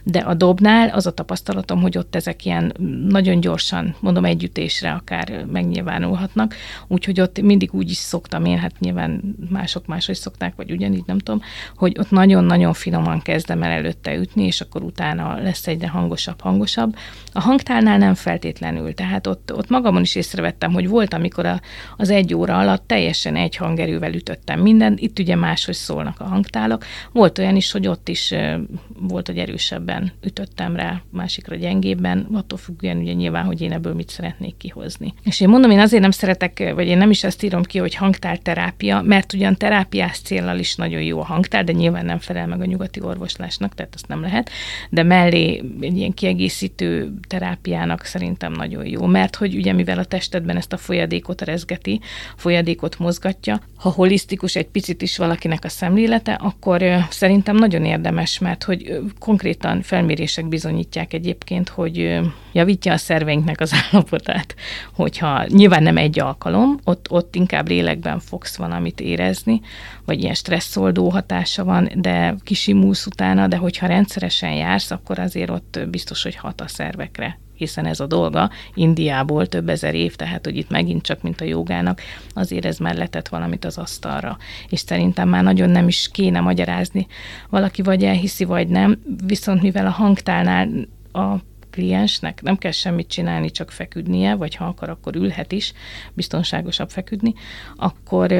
de 0.03 0.19
a 0.19 0.35
dobnál 0.35 0.89
az 0.89 1.07
a 1.07 1.15
tapasztalatom, 1.15 1.81
hogy 1.81 1.99
ott 1.99 2.15
ezek 2.15 2.45
ilyen 2.45 2.73
nagyon 3.09 3.41
gyorsan, 3.41 3.95
mondom, 4.01 4.25
együttésre 4.25 4.93
akár 4.93 5.45
megnyilvánulhatnak, 5.53 6.55
úgyhogy 6.89 7.21
ott 7.21 7.41
mindig 7.41 7.75
úgy 7.75 7.91
is 7.91 7.97
szoktam 7.97 8.45
én, 8.45 8.59
hát 8.59 8.79
nyilván 8.79 9.37
mások 9.51 9.87
máshogy 9.87 10.17
szokták, 10.17 10.57
vagy 10.57 10.71
ugyanígy, 10.71 11.05
nem 11.07 11.19
tudom, 11.19 11.41
hogy 11.77 11.97
ott 11.99 12.11
nagyon-nagyon 12.11 12.73
finoman 12.73 13.21
kezdem 13.21 13.63
el 13.63 13.71
előtte 13.71 14.17
ütni, 14.17 14.45
és 14.45 14.61
akkor 14.61 14.83
utána 14.83 15.43
lesz 15.43 15.67
egyre 15.67 15.89
hangosabb, 15.89 16.41
hangosabb. 16.41 16.97
A 17.33 17.41
hangtálnál 17.41 17.99
nem 17.99 18.15
feltétlenül, 18.15 18.95
tehát 18.95 19.27
ott, 19.27 19.53
ott 19.55 19.69
magamon 19.69 20.03
is 20.03 20.15
észrevettem, 20.15 20.73
hogy 20.73 20.89
volt, 20.89 21.15
amikor 21.15 21.47
a, 21.51 21.61
az 21.97 22.11
egy 22.11 22.35
óra 22.35 22.59
alatt 22.59 22.87
teljesen 22.87 23.37
egy 23.37 23.57
hangerővel 23.57 24.15
ütöttem 24.15 24.61
mindent, 24.61 25.01
itt 25.01 25.19
ugye 25.19 25.35
máshogy 25.35 25.75
szólnak 25.75 26.21
a 26.21 26.25
hangtálak. 26.25 26.85
Volt 27.13 27.39
olyan 27.39 27.57
is, 27.57 27.73
hogy 27.73 27.87
ott 27.87 28.09
is 28.09 28.35
volt, 28.99 29.27
hogy 29.27 29.39
erősebben 29.39 30.13
ütöttem 30.25 30.77
rá, 30.77 31.03
másikra 31.11 31.57
gyengébben, 31.57 32.29
attól 32.33 32.59
függően 32.59 32.97
ugye 32.97 33.13
nyilván, 33.13 33.45
hogy 33.45 33.61
én 33.61 33.73
ebből 33.73 33.95
mit 33.95 34.09
szeretnék 34.09 34.57
kihozni. 34.57 35.15
És 35.25 35.41
én 35.41 35.49
mondom, 35.49 35.71
én 35.71 35.81
azért 35.81 36.03
nem 36.03 36.11
szeretek, 36.11 36.73
vagy 36.75 36.87
én 36.87 36.99
nem 36.99 37.11
is 37.11 37.25
ezt 37.25 37.43
írom 37.43 37.63
ki, 37.63 37.79
hogy 37.79 37.95
hangtárterápia, 37.95 39.03
mert 39.03 39.33
ugyan 39.33 39.57
terápiás 39.57 40.19
célral 40.19 40.59
is 40.59 40.75
nagyon 40.75 41.03
jó 41.03 41.21
a 41.21 41.25
hangtár, 41.25 41.65
de 41.65 41.73
nyilván 41.73 42.05
nem 42.05 42.19
felel 42.19 42.47
meg 42.47 42.61
a 42.61 42.65
nyugati 42.65 43.01
orvoslásnak, 43.03 43.75
tehát 43.75 43.95
azt 43.95 44.09
nem 44.09 44.21
lehet, 44.21 44.51
de 44.91 45.03
mellé 45.03 45.63
egy 45.81 45.97
ilyen 45.97 46.13
kiegészítő 46.13 47.13
terápiának 47.29 48.05
szerintem 48.05 48.53
nagyon 48.53 48.87
jó, 48.87 49.07
mert 49.07 49.37
hogy 49.37 49.55
ugye 49.57 49.73
mivel 49.73 49.99
a 49.99 50.05
testedben 50.05 50.57
ezt 50.57 50.73
a 50.73 50.77
folyadékot 50.77 51.40
rezgeti, 51.41 52.01
folyadékot 52.37 52.99
mozgatja, 52.99 53.61
ha 53.77 53.91
holisztikus 53.91 54.57
egy 54.57 54.69
picit 54.69 55.03
is 55.03 55.17
valakinek 55.17 55.65
a 55.65 55.69
szemlélete, 55.69 56.33
akkor 56.33 56.83
szerintem 57.11 57.57
nagyon 57.57 57.85
érdemes, 57.85 58.39
mert 58.39 58.65
hogy 58.65 59.01
konkrétan 59.19 59.83
felmérések 59.83 60.49
bizonyítják 60.49 61.13
egyébként, 61.13 61.69
hogy 61.69 62.21
javítja 62.53 62.93
a 62.93 62.97
szerveinknek 62.97 63.61
az 63.61 63.75
állapotát, 63.83 64.55
hogyha 64.95 65.45
nyilván 65.49 65.83
nem 65.83 65.97
egy 65.97 66.21
alkalom, 66.21 66.79
ott, 66.85 67.11
ott 67.11 67.35
inkább 67.35 67.69
lélekben 67.69 68.21
fogsz 68.21 68.57
valamit 68.57 69.01
érezni, 69.01 69.61
vagy 70.05 70.23
ilyen 70.23 70.35
stresszoldó 70.35 71.09
hatása 71.09 71.65
van, 71.65 71.91
de 71.95 72.35
kisimulsz 72.45 73.07
utána, 73.07 73.47
de 73.47 73.57
hogyha 73.57 73.87
rendszeresen 73.87 74.53
jársz, 74.53 74.91
akkor 74.91 75.19
azért 75.19 75.51
ott 75.51 75.79
biztos, 75.91 76.23
hogy 76.23 76.37
hat 76.37 76.61
a 76.61 76.69
szervekre 76.69 77.39
hiszen 77.61 77.87
ez 77.87 78.01
a 78.01 78.07
dolga 78.07 78.51
Indiából 78.75 79.47
több 79.47 79.69
ezer 79.69 79.95
év, 79.95 80.17
tehát 80.17 80.45
hogy 80.45 80.57
itt 80.57 80.71
megint 80.71 81.03
csak, 81.03 81.23
mint 81.23 81.41
a 81.41 81.45
jogának, 81.45 82.01
azért 82.35 82.65
ez 82.65 82.79
már 82.79 82.97
letett 82.97 83.29
valamit 83.29 83.65
az 83.65 83.79
asztalra. 83.79 84.39
És 84.69 84.81
szerintem 84.81 85.29
már 85.29 85.43
nagyon 85.43 85.71
nem 85.71 85.89
is 85.89 86.09
kéne 86.13 86.41
magyarázni. 86.41 87.07
Valaki 87.49 87.83
vagy 87.83 88.05
elhiszi, 88.05 88.45
vagy 88.45 88.69
nem, 88.69 89.01
viszont 89.27 89.63
mivel 89.63 89.87
a 89.87 89.91
hangtálnál 89.91 90.69
a 91.13 91.35
kliensnek 91.71 92.43
nem 92.43 92.57
kell 92.57 92.71
semmit 92.71 93.09
csinálni, 93.09 93.51
csak 93.51 93.71
feküdnie, 93.71 94.35
vagy 94.35 94.55
ha 94.55 94.65
akar, 94.65 94.89
akkor 94.89 95.17
ülhet 95.17 95.53
is, 95.53 95.73
biztonságosabb 96.13 96.91
feküdni, 96.91 97.35
akkor 97.77 98.33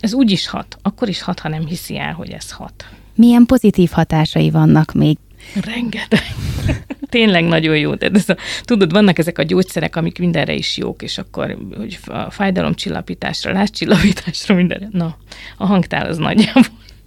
ez 0.00 0.14
úgy 0.14 0.30
is 0.30 0.48
hat, 0.48 0.76
akkor 0.82 1.08
is 1.08 1.22
hat, 1.22 1.40
ha 1.40 1.48
nem 1.48 1.66
hiszi 1.66 1.98
el, 1.98 2.12
hogy 2.12 2.30
ez 2.30 2.50
hat. 2.50 2.88
Milyen 3.14 3.46
pozitív 3.46 3.90
hatásai 3.90 4.50
vannak 4.50 4.92
még? 4.92 5.18
Rengeteg. 5.64 6.22
Tényleg 7.08 7.44
nagyon 7.44 7.76
jó. 7.76 7.94
Tehát 7.94 8.16
ez 8.16 8.28
a, 8.28 8.36
tudod, 8.62 8.92
vannak 8.92 9.18
ezek 9.18 9.38
a 9.38 9.42
gyógyszerek, 9.42 9.96
amik 9.96 10.18
mindenre 10.18 10.52
is 10.52 10.76
jók, 10.76 11.02
és 11.02 11.18
akkor 11.18 11.56
hogy 11.76 11.98
a 12.06 12.30
fájdalomcsillapításra, 12.30 13.52
lázcsillapításra, 13.52 14.54
mindenre. 14.54 14.88
Na, 14.92 15.16
a 15.56 15.66
hangtál 15.66 16.06
az 16.06 16.16
nagyjából 16.16 16.62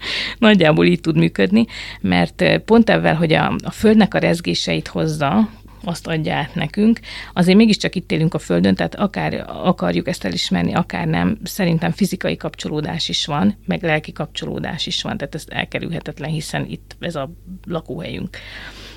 nagyjából 0.37 0.85
így 0.85 1.01
tud 1.01 1.17
működni, 1.17 1.65
mert 2.01 2.59
pont 2.65 2.89
ebben, 2.89 3.15
hogy 3.15 3.33
a, 3.33 3.55
a 3.63 3.71
földnek 3.71 4.13
a 4.13 4.19
rezgéseit 4.19 4.87
hozza, 4.87 5.49
azt 5.83 6.07
adja 6.07 6.35
át 6.35 6.55
nekünk. 6.55 6.99
Azért 7.33 7.57
mégiscsak 7.57 7.95
itt 7.95 8.11
élünk 8.11 8.33
a 8.33 8.39
Földön, 8.39 8.75
tehát 8.75 8.95
akár 8.95 9.45
akarjuk 9.47 10.07
ezt 10.07 10.25
elismerni, 10.25 10.73
akár 10.73 11.07
nem, 11.07 11.37
szerintem 11.43 11.91
fizikai 11.91 12.37
kapcsolódás 12.37 13.09
is 13.09 13.25
van, 13.25 13.57
meg 13.65 13.83
lelki 13.83 14.11
kapcsolódás 14.11 14.85
is 14.85 15.01
van, 15.01 15.17
tehát 15.17 15.35
ez 15.35 15.43
elkerülhetetlen, 15.49 16.29
hiszen 16.29 16.65
itt 16.69 16.95
ez 16.99 17.15
a 17.15 17.31
lakóhelyünk. 17.67 18.37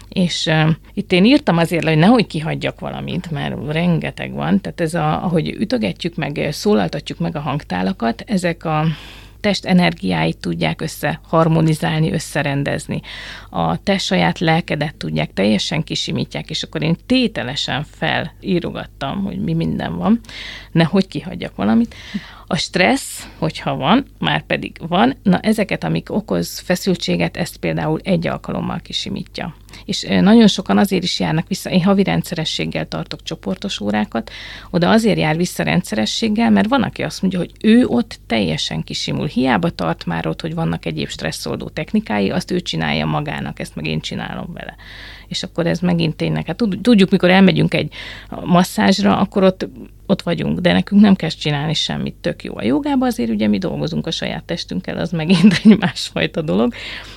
És 0.08 0.46
uh, 0.46 0.68
itt 0.94 1.12
én 1.12 1.24
írtam 1.24 1.56
azért, 1.56 1.84
hogy 1.84 1.98
nehogy 1.98 2.26
kihagyjak 2.26 2.80
valamit, 2.80 3.30
mert 3.30 3.72
rengeteg 3.72 4.32
van. 4.32 4.60
Tehát 4.60 4.80
ez 4.80 4.94
a, 4.94 5.24
ahogy 5.24 5.48
ütögetjük 5.48 6.14
meg, 6.14 6.48
szólaltatjuk 6.50 7.18
meg 7.18 7.36
a 7.36 7.40
hangtálakat, 7.40 8.24
ezek 8.26 8.64
a 8.64 8.86
test 9.46 9.64
energiáit 9.64 10.38
tudják 10.38 10.80
összeharmonizálni, 10.80 12.12
összerendezni. 12.12 13.00
A 13.50 13.82
test 13.82 14.06
saját 14.06 14.38
lelkedet 14.38 14.94
tudják, 14.94 15.32
teljesen 15.32 15.84
kisimítják, 15.84 16.50
és 16.50 16.62
akkor 16.62 16.82
én 16.82 16.96
tételesen 17.06 17.86
felírogattam, 17.90 19.24
hogy 19.24 19.38
mi 19.38 19.52
minden 19.52 19.96
van, 19.96 20.20
nehogy 20.72 21.08
kihagyjak 21.08 21.56
valamit. 21.56 21.94
A 22.48 22.56
stressz, 22.56 23.26
hogyha 23.38 23.76
van, 23.76 24.06
már 24.18 24.42
pedig 24.42 24.76
van, 24.88 25.16
na 25.22 25.38
ezeket, 25.38 25.84
amik 25.84 26.12
okoz 26.12 26.58
feszültséget, 26.58 27.36
ezt 27.36 27.56
például 27.56 28.00
egy 28.02 28.26
alkalommal 28.26 28.80
kisimítja. 28.82 29.54
És 29.84 30.02
nagyon 30.02 30.46
sokan 30.46 30.78
azért 30.78 31.02
is 31.02 31.20
járnak 31.20 31.48
vissza, 31.48 31.70
én 31.70 31.82
havi 31.82 32.02
rendszerességgel 32.02 32.88
tartok 32.88 33.22
csoportos 33.22 33.80
órákat, 33.80 34.30
oda 34.70 34.90
azért 34.90 35.18
jár 35.18 35.36
vissza 35.36 35.62
rendszerességgel, 35.62 36.50
mert 36.50 36.68
van, 36.68 36.82
aki 36.82 37.02
azt 37.02 37.22
mondja, 37.22 37.38
hogy 37.38 37.52
ő 37.60 37.86
ott 37.86 38.18
teljesen 38.26 38.82
kisimul. 38.82 39.26
Hiába 39.26 39.70
tart 39.70 40.04
már 40.04 40.26
ott, 40.26 40.40
hogy 40.40 40.54
vannak 40.54 40.84
egyéb 40.84 41.08
stresszoldó 41.08 41.68
technikái, 41.68 42.30
azt 42.30 42.50
ő 42.50 42.60
csinálja 42.60 43.06
magának, 43.06 43.60
ezt 43.60 43.74
meg 43.74 43.86
én 43.86 44.00
csinálom 44.00 44.52
vele 44.52 44.76
és 45.28 45.42
akkor 45.42 45.66
ez 45.66 45.78
megint 45.78 46.16
tényleg, 46.16 46.46
hát 46.46 46.62
tudjuk, 46.82 47.10
mikor 47.10 47.30
elmegyünk 47.30 47.74
egy 47.74 47.92
masszázsra, 48.44 49.18
akkor 49.18 49.42
ott 49.42 49.68
ott 50.06 50.22
vagyunk, 50.22 50.58
de 50.58 50.72
nekünk 50.72 51.00
nem 51.00 51.14
kell 51.14 51.28
csinálni 51.28 51.74
semmit, 51.74 52.14
tök 52.14 52.44
jó. 52.44 52.56
A 52.56 52.62
jogában 52.62 53.08
azért 53.08 53.30
ugye 53.30 53.46
mi 53.46 53.58
dolgozunk 53.58 54.06
a 54.06 54.10
saját 54.10 54.44
testünkkel, 54.44 54.98
az 54.98 55.10
megint 55.10 55.52
egy 55.64 55.78
másfajta 55.78 56.42
dolog. 56.42 56.74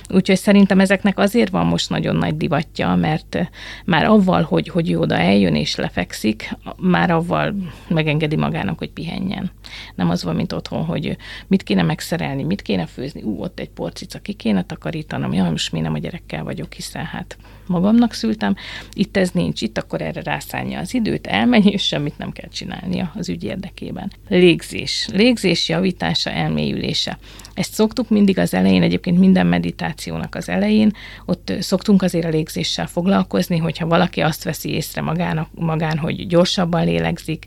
Úgyhogy 0.08 0.36
szerintem 0.36 0.80
ezeknek 0.80 1.18
azért 1.18 1.50
van 1.50 1.66
most 1.66 1.90
nagyon 1.90 2.16
nagy 2.16 2.36
divatja, 2.36 2.94
mert 2.94 3.38
már 3.84 4.04
avval, 4.04 4.42
hogy, 4.42 4.68
hogy 4.68 4.94
oda 4.94 5.16
eljön 5.18 5.54
és 5.54 5.74
lefekszik, 5.74 6.56
már 6.76 7.10
avval 7.10 7.54
megengedi 7.88 8.36
magának, 8.36 8.78
hogy 8.78 8.90
pihenjen. 8.90 9.50
Nem 9.94 10.10
az 10.10 10.24
van, 10.24 10.34
mint 10.34 10.52
otthon, 10.52 10.84
hogy 10.84 11.16
mit 11.46 11.62
kéne 11.62 11.82
megszerelni, 11.82 12.42
mit 12.42 12.62
kéne 12.62 12.86
főzni, 12.86 13.22
ú, 13.22 13.42
ott 13.42 13.58
egy 13.58 13.70
porcica 13.70 14.18
ki 14.18 14.32
kéne 14.32 14.64
takarítanom, 14.64 15.32
jaj, 15.32 15.50
most 15.50 15.72
mi 15.72 15.80
nem 15.80 15.94
a 15.94 15.98
gyerekkel 15.98 16.44
vagyok, 16.44 16.72
hiszen 16.72 17.04
hát 17.04 17.36
magamnak 17.70 18.12
szültem, 18.12 18.54
itt 18.92 19.16
ez 19.16 19.30
nincs, 19.30 19.62
itt 19.62 19.78
akkor 19.78 20.00
erre 20.00 20.22
rászánja 20.22 20.78
az 20.78 20.94
időt, 20.94 21.26
elmegy, 21.26 21.66
és 21.66 21.82
semmit 21.82 22.18
nem 22.18 22.32
kell 22.32 22.48
csinálnia 22.48 23.12
az 23.16 23.28
ügy 23.28 23.44
érdekében. 23.44 24.12
Légzés. 24.28 25.08
Légzés 25.12 25.68
javítása, 25.68 26.30
elmélyülése. 26.30 27.18
Ezt 27.54 27.72
szoktuk 27.72 28.08
mindig 28.08 28.38
az 28.38 28.54
elején, 28.54 28.82
egyébként 28.82 29.18
minden 29.18 29.46
meditációnak 29.46 30.34
az 30.34 30.48
elején, 30.48 30.90
ott 31.24 31.52
szoktunk 31.60 32.02
azért 32.02 32.24
a 32.24 32.28
légzéssel 32.28 32.86
foglalkozni, 32.86 33.56
hogyha 33.56 33.86
valaki 33.86 34.20
azt 34.20 34.44
veszi 34.44 34.70
észre 34.70 35.02
magának, 35.02 35.48
magán, 35.54 35.98
hogy 35.98 36.26
gyorsabban 36.26 36.84
lélegzik, 36.84 37.46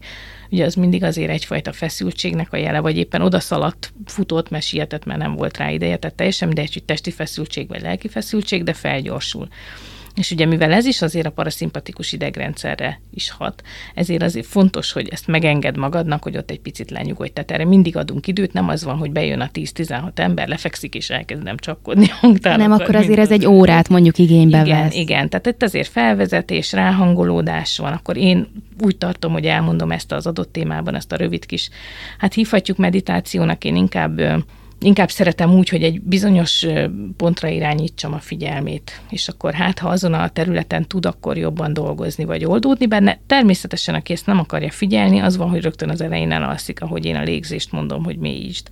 ugye 0.53 0.65
az 0.65 0.75
mindig 0.75 1.03
azért 1.03 1.29
egyfajta 1.29 1.71
feszültségnek 1.71 2.53
a 2.53 2.57
jele, 2.57 2.79
vagy 2.79 2.97
éppen 2.97 3.21
odaszaladt, 3.21 3.93
futott, 4.05 4.49
mert 4.49 4.65
sietett, 4.65 5.05
mert 5.05 5.19
nem 5.19 5.35
volt 5.35 5.57
rá 5.57 5.69
ideje, 5.69 5.97
tehát 5.97 6.15
teljesen 6.15 6.47
mindegy, 6.47 6.73
hogy 6.73 6.83
testi 6.83 7.11
feszültség 7.11 7.67
vagy 7.67 7.81
lelki 7.81 8.07
feszültség, 8.07 8.63
de 8.63 8.73
felgyorsul. 8.73 9.47
És 10.15 10.31
ugye 10.31 10.45
mivel 10.45 10.71
ez 10.71 10.85
is 10.85 11.01
azért 11.01 11.25
a 11.25 11.31
paraszimpatikus 11.31 12.11
idegrendszerre 12.11 13.01
is 13.13 13.31
hat, 13.31 13.63
ezért 13.93 14.23
azért 14.23 14.45
fontos, 14.45 14.91
hogy 14.91 15.07
ezt 15.07 15.27
megenged 15.27 15.77
magadnak, 15.77 16.23
hogy 16.23 16.37
ott 16.37 16.51
egy 16.51 16.59
picit 16.59 16.91
lenyugodj. 16.91 17.31
Tehát 17.31 17.51
erre 17.51 17.65
mindig 17.65 17.97
adunk 17.97 18.27
időt, 18.27 18.53
nem 18.53 18.69
az 18.69 18.83
van, 18.83 18.97
hogy 18.97 19.11
bejön 19.11 19.39
a 19.39 19.49
10-16 19.53 20.19
ember, 20.19 20.47
lefekszik 20.47 20.95
és 20.95 21.09
elkezdem 21.09 21.57
csapkodni 21.57 22.07
Nem, 22.41 22.71
akkor 22.71 22.95
azért 22.95 23.19
ez 23.19 23.31
egy 23.31 23.45
órát 23.45 23.89
mondjuk 23.89 24.17
igénybe 24.17 24.61
igen, 24.61 24.83
vesz. 24.83 24.95
Igen, 24.95 25.29
tehát 25.29 25.47
itt 25.47 25.63
azért 25.63 25.87
felvezetés, 25.87 26.71
ráhangolódás 26.71 27.77
van, 27.77 27.93
akkor 27.93 28.17
én 28.17 28.47
úgy 28.79 28.97
tartom, 28.97 29.31
hogy 29.31 29.45
elmondom 29.45 29.91
ezt 29.91 30.11
az 30.11 30.27
adott 30.27 30.51
témában, 30.51 30.95
ezt 30.95 31.11
a 31.11 31.15
rövid 31.15 31.45
kis, 31.45 31.69
hát 32.17 32.33
hívhatjuk 32.33 32.77
meditációnak, 32.77 33.63
én 33.63 33.75
inkább 33.75 34.21
inkább 34.85 35.09
szeretem 35.09 35.53
úgy, 35.53 35.69
hogy 35.69 35.83
egy 35.83 36.01
bizonyos 36.01 36.65
pontra 37.17 37.47
irányítsam 37.47 38.13
a 38.13 38.19
figyelmét, 38.19 39.01
és 39.09 39.27
akkor 39.27 39.53
hát, 39.53 39.79
ha 39.79 39.89
azon 39.89 40.13
a 40.13 40.29
területen 40.29 40.87
tud 40.87 41.05
akkor 41.05 41.37
jobban 41.37 41.73
dolgozni, 41.73 42.25
vagy 42.25 42.45
oldódni 42.45 42.85
benne, 42.85 43.19
természetesen, 43.27 43.95
aki 43.95 44.13
ezt 44.13 44.25
nem 44.25 44.39
akarja 44.39 44.71
figyelni, 44.71 45.19
az 45.19 45.37
van, 45.37 45.49
hogy 45.49 45.61
rögtön 45.61 45.89
az 45.89 46.01
elején 46.01 46.31
elalszik, 46.31 46.81
ahogy 46.81 47.05
én 47.05 47.15
a 47.15 47.23
légzést 47.23 47.71
mondom, 47.71 48.03
hogy 48.03 48.17
mélyítsd. 48.17 48.67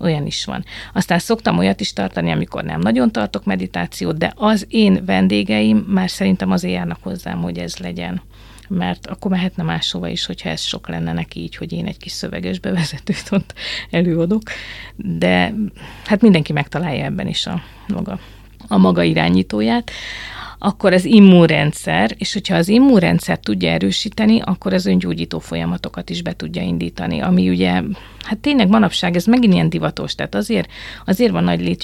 Olyan 0.00 0.26
is 0.26 0.44
van. 0.44 0.64
Aztán 0.92 1.18
szoktam 1.18 1.58
olyat 1.58 1.80
is 1.80 1.92
tartani, 1.92 2.30
amikor 2.30 2.64
nem 2.64 2.80
nagyon 2.80 3.12
tartok 3.12 3.44
meditációt, 3.44 4.18
de 4.18 4.32
az 4.36 4.66
én 4.68 5.04
vendégeim 5.04 5.76
már 5.76 6.10
szerintem 6.10 6.50
azért 6.50 6.74
járnak 6.74 6.98
hozzám, 7.02 7.42
hogy 7.42 7.58
ez 7.58 7.76
legyen. 7.76 8.22
Mert 8.68 9.06
akkor 9.06 9.30
mehetne 9.30 9.62
máshova 9.62 10.08
is, 10.08 10.26
hogyha 10.26 10.48
ez 10.48 10.60
sok 10.60 10.88
lenne 10.88 11.12
neki 11.12 11.40
így, 11.40 11.56
hogy 11.56 11.72
én 11.72 11.86
egy 11.86 11.96
kis 11.96 12.12
szöveges 12.12 12.58
bevezetőt 12.58 13.28
ott 13.30 13.54
előadok, 13.90 14.42
de 14.96 15.54
hát 16.04 16.20
mindenki 16.20 16.52
megtalálja 16.52 17.04
ebben 17.04 17.26
is 17.26 17.46
a 17.46 17.62
maga, 17.88 18.18
a 18.68 18.76
maga 18.76 19.02
irányítóját 19.02 19.90
akkor 20.58 20.92
az 20.92 21.04
immunrendszer, 21.04 22.14
és 22.18 22.32
hogyha 22.32 22.56
az 22.56 22.68
immunrendszer 22.68 23.38
tudja 23.38 23.70
erősíteni, 23.70 24.40
akkor 24.40 24.72
az 24.72 24.86
öngyógyító 24.86 25.38
folyamatokat 25.38 26.10
is 26.10 26.22
be 26.22 26.32
tudja 26.32 26.62
indítani, 26.62 27.20
ami 27.20 27.48
ugye, 27.48 27.82
hát 28.20 28.38
tényleg 28.40 28.68
manapság 28.68 29.16
ez 29.16 29.24
megint 29.24 29.52
ilyen 29.52 29.68
divatos, 29.68 30.14
tehát 30.14 30.34
azért, 30.34 30.70
azért 31.04 31.32
van 31.32 31.44
nagy 31.44 31.78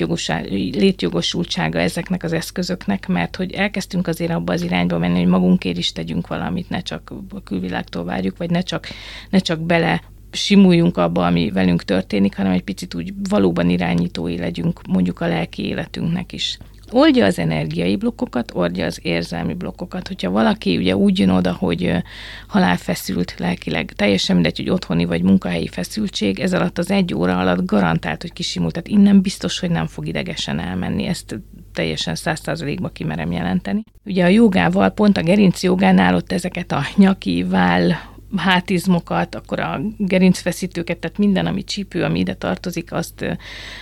létjogosultsága 0.74 1.78
ezeknek 1.78 2.22
az 2.22 2.32
eszközöknek, 2.32 3.08
mert 3.08 3.36
hogy 3.36 3.52
elkezdtünk 3.52 4.06
azért 4.06 4.32
abba 4.32 4.52
az 4.52 4.62
irányba 4.62 4.98
menni, 4.98 5.18
hogy 5.18 5.28
magunkért 5.28 5.78
is 5.78 5.92
tegyünk 5.92 6.26
valamit, 6.26 6.68
ne 6.68 6.80
csak 6.80 7.12
a 7.34 7.42
külvilágtól 7.42 8.04
várjuk, 8.04 8.36
vagy 8.36 8.50
ne 8.50 8.60
csak, 8.60 8.86
ne 9.30 9.38
csak 9.38 9.60
bele 9.60 10.02
simuljunk 10.32 10.96
abba, 10.96 11.26
ami 11.26 11.50
velünk 11.50 11.84
történik, 11.84 12.36
hanem 12.36 12.52
egy 12.52 12.62
picit 12.62 12.94
úgy 12.94 13.12
valóban 13.28 13.70
irányítói 13.70 14.38
legyünk 14.38 14.80
mondjuk 14.88 15.20
a 15.20 15.26
lelki 15.26 15.66
életünknek 15.66 16.32
is 16.32 16.58
oldja 16.92 17.24
az 17.24 17.38
energiai 17.38 17.96
blokkokat, 17.96 18.50
oldja 18.54 18.86
az 18.86 18.98
érzelmi 19.02 19.54
blokkokat. 19.54 20.08
Hogyha 20.08 20.30
valaki 20.30 20.76
ugye 20.76 20.96
úgy 20.96 21.18
jön 21.18 21.28
oda, 21.28 21.52
hogy 21.52 21.92
halálfeszült 22.46 23.34
lelkileg, 23.38 23.92
teljesen 23.92 24.34
mindegy, 24.34 24.56
hogy 24.56 24.70
otthoni 24.70 25.04
vagy 25.04 25.22
munkahelyi 25.22 25.68
feszültség, 25.68 26.38
ez 26.38 26.52
alatt 26.52 26.78
az 26.78 26.90
egy 26.90 27.14
óra 27.14 27.38
alatt 27.38 27.66
garantált, 27.66 28.22
hogy 28.22 28.32
kisimult. 28.32 28.72
Tehát 28.72 28.88
innen 28.88 29.20
biztos, 29.20 29.58
hogy 29.58 29.70
nem 29.70 29.86
fog 29.86 30.06
idegesen 30.06 30.58
elmenni. 30.58 31.06
Ezt 31.06 31.40
teljesen 31.72 32.14
száz 32.14 32.40
százalékba 32.40 32.88
kimerem 32.88 33.32
jelenteni. 33.32 33.84
Ugye 34.04 34.24
a 34.24 34.28
jogával, 34.28 34.90
pont 34.90 35.16
a 35.16 35.22
gerinc 35.22 35.62
jogánál 35.62 36.14
ott 36.14 36.32
ezeket 36.32 36.72
a 36.72 36.82
nyaki, 36.96 37.42
váll, 37.48 37.90
hátizmokat, 38.36 39.34
akkor 39.34 39.60
a 39.60 39.80
gerincfeszítőket, 39.96 40.98
tehát 40.98 41.18
minden, 41.18 41.46
ami 41.46 41.64
csípő, 41.64 42.02
ami 42.04 42.18
ide 42.18 42.34
tartozik, 42.34 42.92
azt 42.92 43.38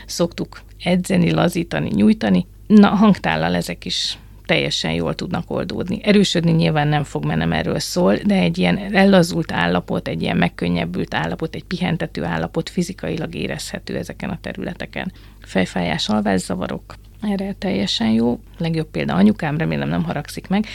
szoktuk 0.07 0.61
edzeni, 0.83 1.31
lazítani, 1.31 1.91
nyújtani. 1.95 2.47
Na, 2.69 2.89
hangtállal 2.89 3.55
ezek 3.55 3.85
is 3.85 4.19
teljesen 4.47 4.93
jól 4.93 5.15
tudnak 5.15 5.51
oldódni. 5.51 6.01
Erősödni 6.03 6.51
nyilván 6.51 6.89
nem 6.89 7.05
fog, 7.05 7.25
mert 7.25 7.39
nem 7.39 7.53
erről 7.53 7.79
szól, 7.79 8.15
de 8.15 8.35
egy 8.35 8.59
ilyen 8.59 8.79
ellazult 8.93 9.53
állapot, 9.53 10.09
egy 10.09 10.23
ilyen 10.23 10.37
megkönnyebbült 10.37 11.15
állapot, 11.15 11.55
egy 11.55 11.65
pihentető 11.65 12.25
állapot 12.25 12.69
fizikailag 12.69 13.35
érezhető 13.35 13.97
ezeken 13.97 14.31
a 14.31 14.39
területeken. 14.41 15.13
Fejfájás, 15.41 16.09
alvászavarok, 16.09 16.95
erre 17.23 17.55
teljesen 17.59 18.11
jó. 18.11 18.41
Legjobb 18.59 18.91
példa 18.91 19.15
anyukám, 19.15 19.57
remélem 19.57 19.89
nem 19.89 20.05
haragszik 20.05 20.49
meg. 20.49 20.67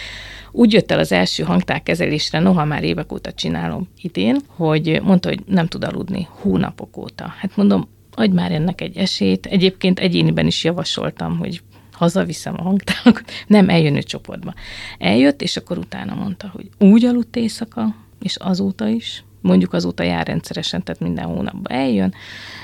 Úgy 0.51 0.73
jött 0.73 0.91
el 0.91 0.99
az 0.99 1.11
első 1.11 1.43
hangtárkezelésre, 1.43 2.39
noha 2.39 2.65
már 2.65 2.83
évek 2.83 3.11
óta 3.11 3.31
csinálom 3.31 3.87
idén, 4.01 4.37
hogy 4.47 5.01
mondta, 5.03 5.29
hogy 5.29 5.39
nem 5.45 5.67
tud 5.67 5.83
aludni 5.83 6.27
hónapok 6.29 6.97
óta. 6.97 7.33
Hát 7.37 7.55
mondom, 7.55 7.87
adj 8.11 8.33
már 8.33 8.51
ennek 8.51 8.81
egy 8.81 8.97
esélyt. 8.97 9.45
Egyébként 9.45 9.99
egyéniben 9.99 10.47
is 10.47 10.63
javasoltam, 10.63 11.37
hogy 11.37 11.61
hazaviszem 12.03 12.53
a 12.57 12.61
hangtálakat. 12.61 13.31
Nem, 13.47 13.69
eljön 13.69 13.95
ő 13.95 14.01
csoportba. 14.01 14.53
Eljött, 14.97 15.41
és 15.41 15.57
akkor 15.57 15.77
utána 15.77 16.15
mondta, 16.15 16.49
hogy 16.53 16.69
úgy 16.79 17.05
aludt 17.05 17.35
éjszaka, 17.35 17.95
és 18.19 18.35
azóta 18.35 18.87
is, 18.87 19.23
mondjuk 19.43 19.73
azóta 19.73 20.03
jár 20.03 20.27
rendszeresen, 20.27 20.83
tehát 20.83 21.01
minden 21.01 21.25
hónapban 21.25 21.71
eljön, 21.71 22.13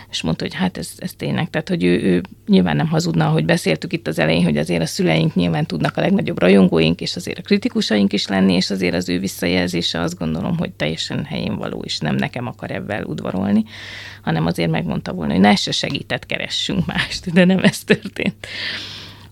és 0.09 0.21
mondta, 0.21 0.43
hogy 0.43 0.53
hát 0.53 0.77
ez, 0.77 0.91
ez 0.97 1.13
tényleg, 1.13 1.49
tehát 1.49 1.69
hogy 1.69 1.83
ő, 1.83 2.01
ő 2.01 2.21
nyilván 2.47 2.75
nem 2.75 2.87
hazudna, 2.87 3.27
hogy 3.27 3.45
beszéltük 3.45 3.93
itt 3.93 4.07
az 4.07 4.19
elején, 4.19 4.43
hogy 4.43 4.57
azért 4.57 4.81
a 4.81 4.85
szüleink 4.85 5.35
nyilván 5.35 5.65
tudnak 5.65 5.97
a 5.97 6.01
legnagyobb 6.01 6.39
rajongóink, 6.39 7.01
és 7.01 7.15
azért 7.15 7.37
a 7.37 7.41
kritikusaink 7.41 8.13
is 8.13 8.27
lenni, 8.27 8.53
és 8.53 8.69
azért 8.69 8.95
az 8.95 9.09
ő 9.09 9.19
visszajelzése 9.19 9.99
azt 9.99 10.17
gondolom, 10.17 10.57
hogy 10.57 10.71
teljesen 10.71 11.25
helyén 11.25 11.55
való, 11.55 11.81
és 11.85 11.97
nem 11.97 12.15
nekem 12.15 12.47
akar 12.47 12.71
ebben 12.71 13.03
udvarolni, 13.03 13.63
hanem 14.21 14.45
azért 14.45 14.71
megmondta 14.71 15.13
volna, 15.13 15.31
hogy 15.31 15.41
ne 15.41 15.55
se 15.55 15.71
segített, 15.71 16.25
keressünk 16.25 16.85
mást, 16.85 17.33
de 17.33 17.45
nem 17.45 17.59
ez 17.59 17.83
történt. 17.83 18.47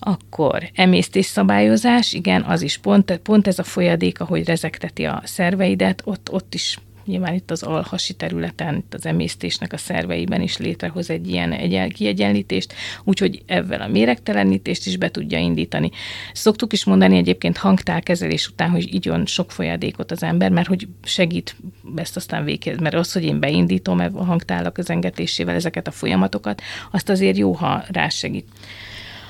Akkor 0.08 0.70
emésztésszabályozás, 0.74 2.14
igen, 2.14 2.42
az 2.42 2.62
is 2.62 2.78
pont, 2.78 3.18
pont 3.24 3.48
ez 3.48 3.60
a 3.60 3.64
folyadék, 3.64 4.20
ahogy 4.20 4.46
rezekteti 4.46 5.06
a 5.06 5.22
szerveidet, 5.26 6.02
ott, 6.06 6.32
ott 6.32 6.54
is 6.54 6.78
nyilván 7.06 7.34
itt 7.34 7.52
az 7.52 7.64
alhasi 7.64 8.14
területen, 8.14 8.76
itt 8.76 8.94
az 8.94 9.06
emésztésnek 9.06 9.74
a 9.74 9.78
szerveiben 9.78 10.42
is 10.42 10.58
létrehoz 10.58 11.10
egy 11.10 11.28
ilyen 11.28 11.52
egy 11.52 11.94
kiegyenlítést, 11.94 12.74
úgyhogy 13.04 13.42
ebben 13.46 13.82
a 13.82 13.88
méregtelenítést 13.88 14.86
is 14.86 14.98
be 14.98 15.12
tudja 15.12 15.40
indítani. 15.40 15.92
Szoktuk 16.34 16.74
is 16.74 16.86
mondani 16.86 17.18
egyébként 17.18 17.58
hangtálkezelés 17.58 18.48
után, 18.48 18.70
hogy 18.70 18.94
igyon 18.94 19.26
sok 19.26 19.52
folyadékot 19.52 20.12
az 20.12 20.24
ember, 20.24 20.52
mert 20.52 20.68
hogy 20.68 20.88
segít 21.04 21.56
ezt 21.96 22.16
aztán 22.16 22.44
véghez, 22.44 22.78
mert 22.78 22.96
az, 22.96 23.14
hogy 23.14 23.24
én 23.24 23.40
beindítom 23.40 24.00
a 24.00 24.24
hangtálak 24.24 24.74
közengetésével 24.74 25.56
ezeket 25.56 25.88
a 25.88 25.92
folyamatokat, 25.92 26.62
azt 26.92 27.10
azért 27.10 27.38
jó, 27.38 27.52
ha 27.52 27.84
rásegít. 27.92 28.46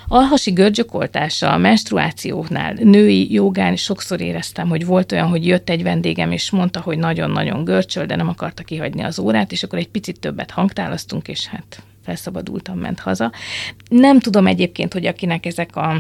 Alhasi 0.09 0.51
görgyökoltása 0.51 1.51
a 1.51 1.57
menstruációnál, 1.57 2.73
női 2.73 3.33
jogán 3.33 3.75
sokszor 3.75 4.21
éreztem, 4.21 4.69
hogy 4.69 4.85
volt 4.85 5.11
olyan, 5.11 5.27
hogy 5.27 5.45
jött 5.45 5.69
egy 5.69 5.83
vendégem, 5.83 6.31
és 6.31 6.51
mondta, 6.51 6.79
hogy 6.81 6.97
nagyon-nagyon 6.97 7.63
görcsöl, 7.63 8.05
de 8.05 8.15
nem 8.15 8.27
akarta 8.27 8.63
kihagyni 8.63 9.03
az 9.03 9.19
órát, 9.19 9.51
és 9.51 9.63
akkor 9.63 9.79
egy 9.79 9.89
picit 9.89 10.19
többet 10.19 10.51
hangtálasztunk, 10.51 11.27
és 11.27 11.47
hát 11.47 11.83
felszabadultam, 12.03 12.77
ment 12.77 12.99
haza. 12.99 13.31
Nem 13.89 14.19
tudom 14.19 14.47
egyébként, 14.47 14.93
hogy 14.93 15.05
akinek 15.05 15.45
ezek 15.45 15.75
a 15.75 15.95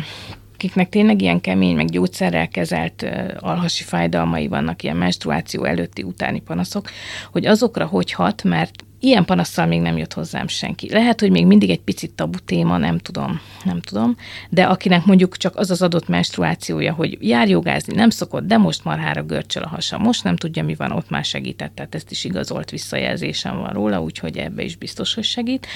akiknek 0.53 0.89
tényleg 0.89 1.21
ilyen 1.21 1.41
kemény, 1.41 1.75
meg 1.75 1.89
gyógyszerrel 1.89 2.47
kezelt 2.47 3.05
alhasi 3.39 3.83
fájdalmai 3.83 4.47
vannak, 4.47 4.83
ilyen 4.83 4.97
menstruáció 4.97 5.63
előtti, 5.63 6.03
utáni 6.03 6.39
panaszok, 6.39 6.89
hogy 7.31 7.45
azokra 7.45 7.85
hogy 7.85 8.11
hat, 8.11 8.43
mert 8.43 8.85
ilyen 8.99 9.25
panasszal 9.25 9.65
még 9.65 9.81
nem 9.81 9.97
jött 9.97 10.13
hozzám 10.13 10.47
senki. 10.47 10.89
Lehet, 10.89 11.19
hogy 11.19 11.31
még 11.31 11.45
mindig 11.45 11.69
egy 11.69 11.81
picit 11.81 12.11
tabu 12.11 12.39
téma, 12.39 12.77
nem 12.77 12.97
tudom, 12.97 13.41
nem 13.63 13.81
tudom, 13.81 14.15
de 14.49 14.63
akinek 14.63 15.05
mondjuk 15.05 15.37
csak 15.37 15.55
az 15.55 15.71
az 15.71 15.81
adott 15.81 16.07
menstruációja, 16.07 16.93
hogy 16.93 17.17
jár 17.21 17.49
jogázni, 17.49 17.95
nem 17.95 18.09
szokott, 18.09 18.47
de 18.47 18.57
most 18.57 18.83
marhára 18.83 19.23
görcsöl 19.23 19.63
a 19.63 19.67
hasa, 19.67 19.97
most 19.97 20.23
nem 20.23 20.35
tudja, 20.35 20.63
mi 20.63 20.75
van, 20.75 20.91
ott 20.91 21.09
már 21.09 21.25
segített, 21.25 21.75
tehát 21.75 21.95
ezt 21.95 22.11
is 22.11 22.23
igazolt 22.23 22.69
visszajelzésem 22.69 23.57
van 23.57 23.73
róla, 23.73 24.01
úgyhogy 24.01 24.37
ebbe 24.37 24.63
is 24.63 24.75
biztos, 24.75 25.13
hogy 25.13 25.23
segít. 25.23 25.67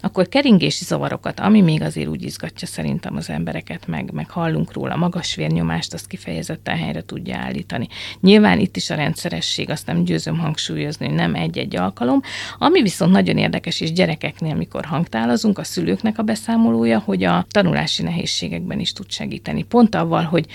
Akkor 0.00 0.28
keringési 0.28 0.84
zavarokat, 0.84 1.40
ami 1.40 1.60
még 1.60 1.82
azért 1.82 2.08
úgy 2.08 2.22
izgatja 2.22 2.66
szerintem 2.66 3.16
az 3.16 3.30
embereket, 3.30 3.86
meg, 3.86 4.10
meg 4.12 4.30
hallunk 4.30 4.72
róla, 4.72 4.96
magas 4.96 5.34
vérnyomást, 5.34 5.94
azt 5.94 6.06
kifejezetten 6.06 6.76
helyre 6.76 7.04
tudja 7.04 7.36
állítani. 7.36 7.88
Nyilván 8.20 8.58
itt 8.58 8.76
is 8.76 8.90
a 8.90 8.94
rendszeresség, 8.94 9.70
azt 9.70 9.86
nem 9.86 10.04
győzöm 10.04 10.38
hangsúlyozni, 10.38 11.06
nem 11.06 11.34
egy-egy 11.34 11.76
alkalom, 11.76 12.20
ami 12.64 12.82
viszont 12.82 13.12
nagyon 13.12 13.36
érdekes, 13.38 13.80
és 13.80 13.92
gyerekeknél, 13.92 14.54
mikor 14.54 14.84
hangtálazunk, 14.84 15.58
a 15.58 15.64
szülőknek 15.64 16.18
a 16.18 16.22
beszámolója, 16.22 16.98
hogy 16.98 17.24
a 17.24 17.46
tanulási 17.50 18.02
nehézségekben 18.02 18.80
is 18.80 18.92
tud 18.92 19.10
segíteni. 19.10 19.62
Pont 19.62 19.94
avval, 19.94 20.22
hogy 20.22 20.46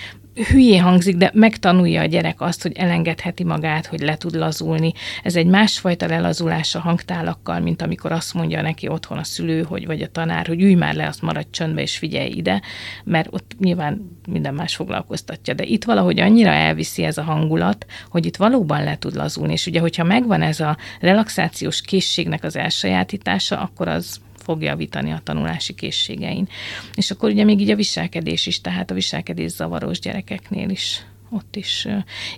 hülyé 0.48 0.76
hangzik, 0.76 1.16
de 1.16 1.30
megtanulja 1.34 2.00
a 2.00 2.04
gyerek 2.04 2.40
azt, 2.40 2.62
hogy 2.62 2.72
elengedheti 2.76 3.44
magát, 3.44 3.86
hogy 3.86 4.00
le 4.00 4.16
tud 4.16 4.34
lazulni. 4.34 4.92
Ez 5.22 5.36
egy 5.36 5.46
másfajta 5.46 6.06
lelazulás 6.06 6.74
a 6.74 6.80
hangtálakkal, 6.80 7.60
mint 7.60 7.82
amikor 7.82 8.12
azt 8.12 8.34
mondja 8.34 8.62
neki 8.62 8.88
otthon 8.88 9.18
a 9.18 9.24
szülő, 9.24 9.62
hogy, 9.62 9.86
vagy 9.86 10.02
a 10.02 10.10
tanár, 10.10 10.46
hogy 10.46 10.62
ülj 10.62 10.74
már 10.74 10.94
le, 10.94 11.06
azt 11.06 11.22
maradj 11.22 11.48
csöndbe 11.50 11.82
és 11.82 11.98
figyelj 11.98 12.30
ide, 12.30 12.62
mert 13.04 13.28
ott 13.30 13.54
nyilván 13.58 14.18
minden 14.28 14.54
más 14.54 14.74
foglalkoztatja. 14.74 15.54
De 15.54 15.64
itt 15.64 15.84
valahogy 15.84 16.20
annyira 16.20 16.50
elviszi 16.50 17.02
ez 17.02 17.18
a 17.18 17.22
hangulat, 17.22 17.86
hogy 18.08 18.26
itt 18.26 18.36
valóban 18.36 18.84
le 18.84 18.98
tud 18.98 19.14
lazulni. 19.14 19.52
És 19.52 19.66
ugye, 19.66 19.80
hogyha 19.80 20.04
megvan 20.04 20.42
ez 20.42 20.60
a 20.60 20.76
relaxációs 21.00 21.80
készségnek 21.80 22.44
az 22.44 22.56
elsajátítása, 22.56 23.60
akkor 23.60 23.88
az 23.88 24.20
fog 24.50 24.62
javítani 24.62 25.10
a 25.12 25.20
tanulási 25.24 25.74
készségein. 25.74 26.48
És 26.94 27.10
akkor 27.10 27.30
ugye 27.30 27.44
még 27.44 27.60
így 27.60 27.70
a 27.70 27.76
viselkedés 27.76 28.46
is, 28.46 28.60
tehát 28.60 28.90
a 28.90 28.94
viselkedés 28.94 29.50
zavaros 29.50 29.98
gyerekeknél 30.00 30.68
is 30.68 31.04
ott 31.30 31.56
is 31.56 31.86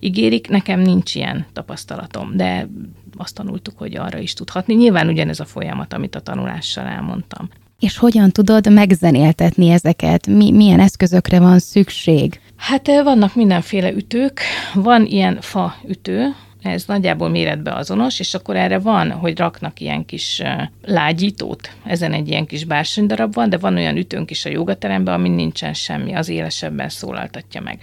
ígérik. 0.01 0.49
Nekem 0.49 0.81
nincs 0.81 1.15
ilyen 1.15 1.47
tapasztalatom, 1.53 2.37
de 2.37 2.69
azt 3.17 3.35
tanultuk, 3.35 3.79
hogy 3.79 3.97
arra 3.97 4.19
is 4.19 4.33
tudhatni. 4.33 4.75
Nyilván 4.75 5.09
ugyanez 5.09 5.41
a 5.41 5.45
folyamat, 5.45 5.93
amit 5.93 6.15
a 6.15 6.21
tanulással 6.21 6.87
elmondtam. 6.87 7.49
És 7.81 7.97
hogyan 7.97 8.31
tudod 8.31 8.73
megzenéltetni 8.73 9.71
ezeket? 9.71 10.27
Mi, 10.27 10.51
milyen 10.51 10.81
eszközökre 10.81 11.41
van 11.41 11.59
szükség? 11.59 12.41
Hát 12.57 12.87
vannak 12.87 13.35
mindenféle 13.35 13.93
ütők. 13.93 14.41
Van 14.75 15.07
ilyen 15.07 15.41
fa 15.41 15.75
ütő, 15.89 16.35
ez 16.63 16.85
nagyjából 16.85 17.29
méretbe 17.29 17.75
azonos, 17.75 18.21
és 18.21 18.35
akkor 18.35 18.57
erre 18.57 18.79
van, 18.79 19.11
hogy 19.11 19.39
raknak 19.39 19.81
ilyen 19.81 20.05
kis 20.05 20.43
lágyítót, 20.85 21.71
ezen 21.85 22.13
egy 22.13 22.29
ilyen 22.29 22.47
kis 22.47 22.65
bársonydarab 22.65 23.35
van, 23.35 23.49
de 23.49 23.59
van 23.59 23.77
olyan 23.77 23.97
ütőnk 23.97 24.31
is 24.31 24.45
a 24.45 24.51
jogateremben, 24.51 25.15
amin 25.15 25.33
nincsen 25.33 25.75
semmi, 25.75 26.15
az 26.15 26.29
élesebben 26.29 26.89
szólaltatja 26.89 27.61
meg. 27.61 27.79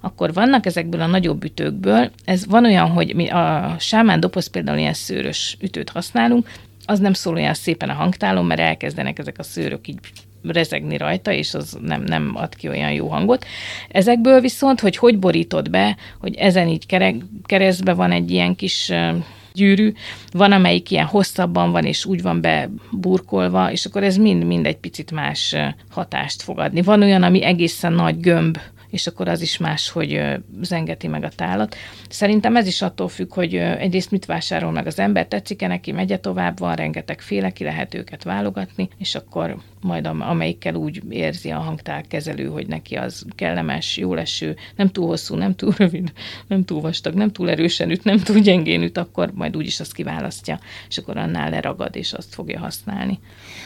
Akkor 0.00 0.32
vannak 0.32 0.66
ezekből 0.66 1.00
a 1.00 1.06
nagyobb 1.06 1.44
ütőkből, 1.44 2.10
ez 2.24 2.46
van 2.46 2.64
olyan, 2.64 2.90
hogy 2.90 3.14
mi 3.14 3.28
a 3.28 3.76
sámán 3.78 4.20
doboz 4.20 4.46
például 4.46 4.78
ilyen 4.78 4.92
szőrös 4.92 5.56
ütőt 5.60 5.90
használunk, 5.90 6.48
az 6.86 6.98
nem 6.98 7.12
szól 7.12 7.34
olyan 7.34 7.54
szépen 7.54 7.88
a 7.88 7.94
hangtálon, 7.94 8.46
mert 8.46 8.60
elkezdenek 8.60 9.18
ezek 9.18 9.38
a 9.38 9.42
szőrök 9.42 9.88
így 9.88 9.98
rezegni 10.42 10.96
rajta, 10.96 11.32
és 11.32 11.54
az 11.54 11.78
nem, 11.82 12.02
nem 12.02 12.32
ad 12.34 12.54
ki 12.54 12.68
olyan 12.68 12.92
jó 12.92 13.08
hangot. 13.08 13.44
Ezekből 13.88 14.40
viszont, 14.40 14.80
hogy 14.80 14.96
hogy 14.96 15.18
borítod 15.18 15.70
be, 15.70 15.96
hogy 16.20 16.34
ezen 16.34 16.68
így 16.68 16.86
keresztbe 17.46 17.92
van 17.92 18.12
egy 18.12 18.30
ilyen 18.30 18.56
kis 18.56 18.92
gyűrű, 19.52 19.92
van, 20.32 20.52
amelyik 20.52 20.90
ilyen 20.90 21.06
hosszabban 21.06 21.70
van, 21.70 21.84
és 21.84 22.04
úgy 22.04 22.22
van 22.22 22.40
beburkolva, 22.40 23.72
és 23.72 23.86
akkor 23.86 24.02
ez 24.02 24.16
mind-mind 24.16 24.66
egy 24.66 24.76
picit 24.76 25.10
más 25.10 25.56
hatást 25.90 26.42
fog 26.42 26.58
adni. 26.58 26.82
Van 26.82 27.02
olyan, 27.02 27.22
ami 27.22 27.44
egészen 27.44 27.92
nagy 27.92 28.20
gömb, 28.20 28.58
és 28.90 29.06
akkor 29.06 29.28
az 29.28 29.40
is 29.40 29.56
más, 29.56 29.90
hogy 29.90 30.22
zengeti 30.60 31.06
meg 31.06 31.24
a 31.24 31.28
tálat. 31.28 31.76
Szerintem 32.08 32.56
ez 32.56 32.66
is 32.66 32.82
attól 32.82 33.08
függ, 33.08 33.34
hogy 33.34 33.54
egyrészt 33.54 34.10
mit 34.10 34.26
vásárol 34.26 34.70
meg 34.70 34.86
az 34.86 34.98
ember, 34.98 35.26
tetszik-e 35.26 35.66
neki, 35.66 35.92
megye 35.92 36.18
tovább, 36.18 36.58
van 36.58 36.74
rengeteg 36.74 37.20
féle, 37.20 37.50
ki 37.50 37.64
lehet 37.64 37.94
őket 37.94 38.22
válogatni, 38.22 38.88
és 38.98 39.14
akkor 39.14 39.56
majd 39.80 40.06
amelyikkel 40.06 40.74
úgy 40.74 41.02
érzi 41.08 41.50
a 41.50 41.58
hangtál 41.58 42.02
kezelő, 42.08 42.46
hogy 42.46 42.66
neki 42.66 42.94
az 42.94 43.24
kellemes, 43.34 43.96
jó 43.96 44.14
leső, 44.14 44.56
nem 44.76 44.88
túl 44.88 45.06
hosszú, 45.06 45.34
nem 45.34 45.54
túl 45.54 45.72
rövid, 45.76 46.12
nem 46.46 46.64
túl 46.64 46.80
vastag, 46.80 47.14
nem 47.14 47.32
túl 47.32 47.50
erősen 47.50 47.90
üt, 47.90 48.04
nem 48.04 48.18
túl 48.18 48.38
gyengén 48.38 48.82
üt, 48.82 48.98
akkor 48.98 49.30
majd 49.34 49.56
úgyis 49.56 49.80
azt 49.80 49.94
kiválasztja, 49.94 50.58
és 50.88 50.98
akkor 50.98 51.16
annál 51.16 51.50
leragad, 51.50 51.96
és 51.96 52.12
azt 52.12 52.34
fogja 52.34 52.58
használni. 52.58 53.18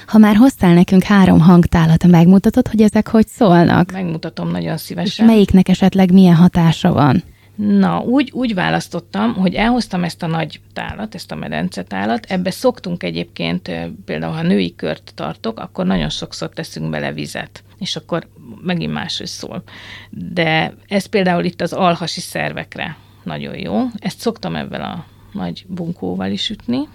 Ha 0.06 0.18
már 0.18 0.36
hoztál 0.36 0.74
nekünk 0.74 1.02
három 1.02 1.40
hangtálat, 1.40 2.06
megmutatod, 2.06 2.68
hogy 2.68 2.82
ezek 2.82 3.08
hogy 3.08 3.26
szólnak? 3.26 3.92
Megmutatom 3.92 4.50
nagyon 4.50 4.76
szívesen. 4.76 5.26
És 5.26 5.32
melyiknek 5.32 5.68
esetleg 5.68 6.12
milyen 6.12 6.34
hatása 6.34 6.92
van? 6.92 7.22
Na, 7.54 8.00
úgy, 8.00 8.30
úgy 8.32 8.54
választottam, 8.54 9.34
hogy 9.34 9.54
elhoztam 9.54 10.04
ezt 10.04 10.22
a 10.22 10.26
nagy 10.26 10.60
tálat, 10.72 11.14
ezt 11.14 11.32
a 11.32 11.34
medencetálat. 11.34 12.26
Ebbe 12.28 12.50
szoktunk 12.50 13.02
egyébként, 13.02 13.70
például 14.04 14.32
ha 14.32 14.42
női 14.42 14.74
kört 14.74 15.12
tartok, 15.14 15.58
akkor 15.60 15.86
nagyon 15.86 16.08
sokszor 16.08 16.48
teszünk 16.48 16.90
bele 16.90 17.12
vizet, 17.12 17.64
és 17.78 17.96
akkor 17.96 18.28
megint 18.62 18.92
máshogy 18.92 19.26
szól. 19.26 19.62
De 20.10 20.74
ez 20.88 21.06
például 21.06 21.44
itt 21.44 21.60
az 21.60 21.72
alhasi 21.72 22.20
szervekre 22.20 22.96
nagyon 23.22 23.58
jó. 23.58 23.82
Ezt 23.94 24.20
szoktam 24.20 24.56
ebben 24.56 24.80
a 24.80 25.04
nagy 25.32 25.64
bunkóval 25.68 26.30
is 26.30 26.50
ütni. 26.50 26.88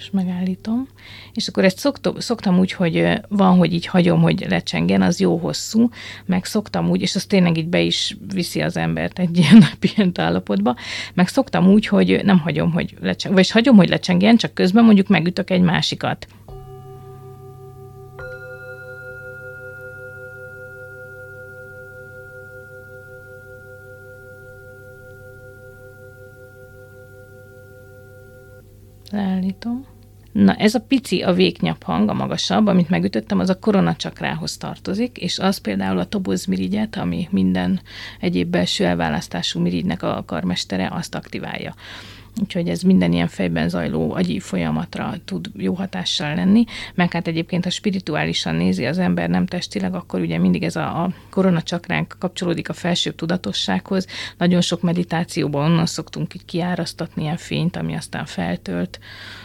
Most 0.00 0.12
megállítom, 0.12 0.88
és 1.34 1.48
akkor 1.48 1.64
ezt 1.64 1.78
szoktam, 1.78 2.18
szoktam 2.18 2.58
úgy, 2.58 2.72
hogy 2.72 3.20
van, 3.28 3.56
hogy 3.56 3.72
így 3.72 3.86
hagyom, 3.86 4.20
hogy 4.20 4.46
lecsengen, 4.48 5.02
az 5.02 5.20
jó 5.20 5.36
hosszú, 5.36 5.88
meg 6.26 6.44
szoktam 6.44 6.90
úgy, 6.90 7.02
és 7.02 7.14
az 7.14 7.24
tényleg 7.24 7.56
így 7.56 7.68
be 7.68 7.80
is 7.80 8.16
viszi 8.32 8.60
az 8.60 8.76
embert 8.76 9.18
egy 9.18 9.38
ilyen 9.38 9.64
ilyen 9.94 10.12
állapotba, 10.14 10.76
meg 11.14 11.28
szoktam 11.28 11.68
úgy, 11.68 11.86
hogy 11.86 12.20
nem 12.24 12.38
hagyom, 12.38 12.72
hogy 12.72 12.94
lecseng, 13.00 13.34
vagy 13.34 13.50
hagyom, 13.50 13.76
hogy 13.76 13.88
lecsengjen, 13.88 14.36
csak 14.36 14.54
közben 14.54 14.84
mondjuk 14.84 15.08
megütök 15.08 15.50
egy 15.50 15.62
másikat. 15.62 16.26
Leállítom. 29.10 29.89
Na, 30.32 30.54
ez 30.54 30.74
a 30.74 30.80
pici, 30.80 31.22
a 31.22 31.32
véknyabb 31.32 31.82
hang, 31.82 32.08
a 32.08 32.14
magasabb, 32.14 32.66
amit 32.66 32.88
megütöttem, 32.88 33.38
az 33.38 33.48
a 33.48 33.58
koronacsakrához 33.58 34.56
tartozik, 34.56 35.16
és 35.16 35.38
az 35.38 35.58
például 35.58 35.98
a 35.98 36.04
tobozmirigyet, 36.04 36.96
ami 36.96 37.28
minden 37.30 37.80
egyéb 38.20 38.50
belső 38.50 38.84
elválasztású 38.84 39.60
mirigynek 39.60 40.02
a 40.02 40.24
karmestere, 40.26 40.88
azt 40.92 41.14
aktiválja. 41.14 41.74
Úgyhogy 42.40 42.68
ez 42.68 42.82
minden 42.82 43.12
ilyen 43.12 43.28
fejben 43.28 43.68
zajló 43.68 44.12
agyi 44.12 44.40
folyamatra 44.40 45.14
tud 45.24 45.50
jó 45.56 45.74
hatással 45.74 46.34
lenni, 46.34 46.64
meg 46.94 47.12
hát 47.12 47.26
egyébként, 47.26 47.64
ha 47.64 47.70
spirituálisan 47.70 48.54
nézi 48.54 48.86
az 48.86 48.98
ember, 48.98 49.28
nem 49.28 49.46
testileg, 49.46 49.94
akkor 49.94 50.20
ugye 50.20 50.38
mindig 50.38 50.62
ez 50.62 50.76
a, 50.76 51.02
a 51.02 51.12
koronacsakránk 51.30 52.16
kapcsolódik 52.18 52.68
a 52.68 52.72
felsőbb 52.72 53.14
tudatossághoz. 53.14 54.06
Nagyon 54.38 54.60
sok 54.60 54.82
meditációban 54.82 55.70
onnan 55.70 55.86
szoktunk 55.86 56.34
így 56.34 56.44
kiárasztatni 56.44 57.22
ilyen 57.22 57.36
fényt, 57.36 57.76
ami 57.76 57.94
aztán 57.94 58.24
feltölt, 58.24 58.98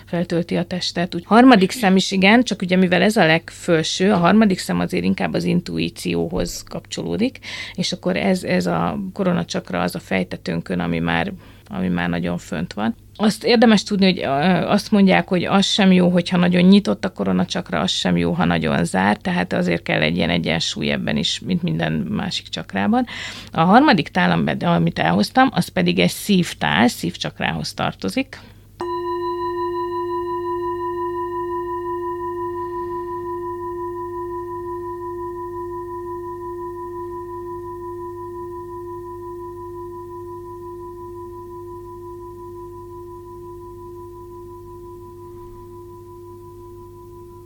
feltölti 0.06 0.56
a 0.56 0.64
testet. 0.64 1.16
Úgy, 1.16 1.26
harmadik 1.26 1.72
szem 1.72 1.96
is 1.96 2.12
igen, 2.12 2.44
csak 2.44 2.62
ugye 2.62 2.76
mivel 2.76 3.02
ez 3.02 3.18
a 3.18 3.26
legfelső, 3.26 4.12
a 4.12 4.18
harmadik 4.18 4.60
szem 4.60 4.80
azért 4.80 5.04
inkább 5.04 5.34
az 5.34 5.44
intuícióhoz 5.44 6.64
kapcsolódik, 6.64 7.40
és 7.74 7.92
akkor 7.92 8.16
ez, 8.16 8.44
ez 8.44 8.66
a 8.66 9.00
koronacsakra 9.14 9.82
az 9.82 9.96
a 9.96 10.00
fejtetőnkön, 10.00 10.80
ami 10.80 11.00
már 11.00 11.34
ami 11.70 11.88
már 11.88 12.10
nagyon 12.10 12.38
fönt 12.38 12.74
van. 12.74 12.96
Azt 13.18 13.44
érdemes 13.44 13.84
tudni, 13.84 14.06
hogy 14.06 14.20
azt 14.68 14.92
mondják, 14.92 15.28
hogy 15.28 15.44
az 15.44 15.66
sem 15.66 15.92
jó, 15.92 16.10
hogyha 16.10 16.38
nagyon 16.38 16.62
nyitott 16.62 17.06
a 17.06 17.12
koronacsakra, 17.12 17.80
az 17.80 17.92
sem 17.92 18.18
jó, 18.18 18.32
ha 18.32 18.46
nagyon 18.46 18.86
zárt, 18.86 19.22
tehát 19.22 19.54
azért 19.54 19.84
kell 19.84 20.02
egy 20.02 20.16
ilyen 20.16 20.30
egyensúly 20.30 20.92
ebben 20.92 21.18
is, 21.18 21.40
mint 21.40 21.62
minden 21.62 21.92
másik 21.92 22.48
csakrában. 22.48 23.06
A 23.52 23.62
harmadik 23.62 24.08
tálam, 24.08 24.46
amit 24.60 25.00
elhoztam, 25.00 25.50
az 25.52 25.68
pedig 25.68 26.00
egy 26.00 26.10
szívtál, 26.10 26.88
szívcsakrához 26.88 27.74
tartozik, 27.74 28.40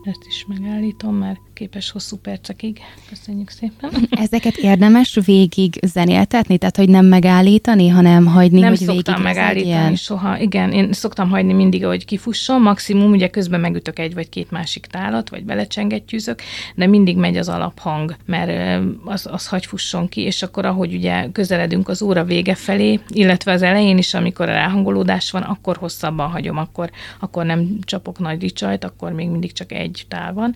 Ezt 0.10 0.26
is 0.28 0.46
megállítom, 0.48 1.16
mert 1.16 1.40
képes 1.54 1.92
hosszú 1.92 2.18
percekig. 2.18 2.80
Köszönjük 3.10 3.50
szépen. 3.50 3.90
Ezeket 4.26 4.56
érdemes 4.56 5.18
végig 5.26 5.80
zenéltetni, 5.86 6.58
tehát 6.58 6.76
hogy 6.76 6.90
nem 6.90 7.06
megállítani, 7.06 7.88
hanem 7.88 8.26
hagyni, 8.26 8.60
nem 8.60 8.70
hogy 8.70 8.80
végig 8.80 8.96
szoktam 8.96 9.22
megállítani 9.22 9.68
ilyen... 9.70 9.96
soha. 9.96 10.40
Igen, 10.40 10.72
én 10.72 10.94
szoktam 10.94 11.30
hagyni 11.30 11.54
mindig, 11.54 11.86
hogy 11.86 12.06
kifusson, 12.06 12.62
maximum 12.62 13.12
ugye 13.12 13.30
közben 13.30 13.60
megütök 13.60 14.00
egy 14.00 14.14
vagy 14.14 14.30
két 14.30 14.52
másik 14.52 14.86
tálat, 14.86 15.30
vagy 15.30 15.44
belecsengettyűzök, 15.44 16.42
de 16.76 16.88
mindig 16.88 17.18
megy 17.18 17.38
az 17.38 17.50
alaphang, 17.50 18.16
mert 18.26 18.84
az, 19.06 19.28
az 19.32 19.48
hagy 19.48 19.66
fusson 19.66 20.08
ki, 20.08 20.22
és 20.22 20.42
akkor 20.42 20.66
ahogy 20.66 20.94
ugye 20.94 21.32
közeledünk 21.32 21.90
az 21.90 22.02
óra 22.02 22.24
vége 22.24 22.56
felé, 22.56 23.00
illetve 23.10 23.52
az 23.52 23.62
elején 23.62 23.98
is, 23.98 24.14
amikor 24.14 24.50
a 24.50 24.54
ráhangolódás 24.54 25.32
van, 25.32 25.42
akkor 25.42 25.78
hosszabban 25.78 26.30
hagyom, 26.30 26.58
akkor, 26.58 26.92
akkor 27.20 27.46
nem 27.46 27.80
csapok 27.82 28.20
nagy 28.20 28.42
ricsajt, 28.42 28.84
akkor 28.84 29.12
még 29.12 29.30
mindig 29.30 29.52
csak 29.52 29.72
egy 29.72 29.99
tál 30.08 30.34
van 30.34 30.56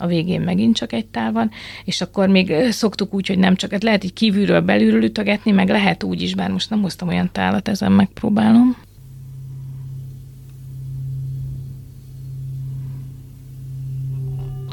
a 0.00 0.06
végén 0.06 0.40
megint 0.40 0.76
csak 0.76 0.92
egy 0.92 1.06
tál 1.06 1.32
van, 1.32 1.50
és 1.84 2.00
akkor 2.00 2.28
még 2.28 2.52
szoktuk 2.70 3.14
úgy, 3.14 3.26
hogy 3.26 3.38
nem 3.38 3.54
csak, 3.54 3.70
hát 3.70 3.82
lehet 3.82 4.04
így 4.04 4.12
kívülről 4.12 4.60
belülről 4.60 5.04
ütögetni, 5.04 5.50
meg 5.50 5.68
lehet 5.68 6.02
úgy 6.02 6.22
is, 6.22 6.34
bár 6.34 6.50
most 6.50 6.70
nem 6.70 6.82
hoztam 6.82 7.08
olyan 7.08 7.30
tálat, 7.32 7.68
ezen 7.68 7.92
megpróbálom. 7.92 8.76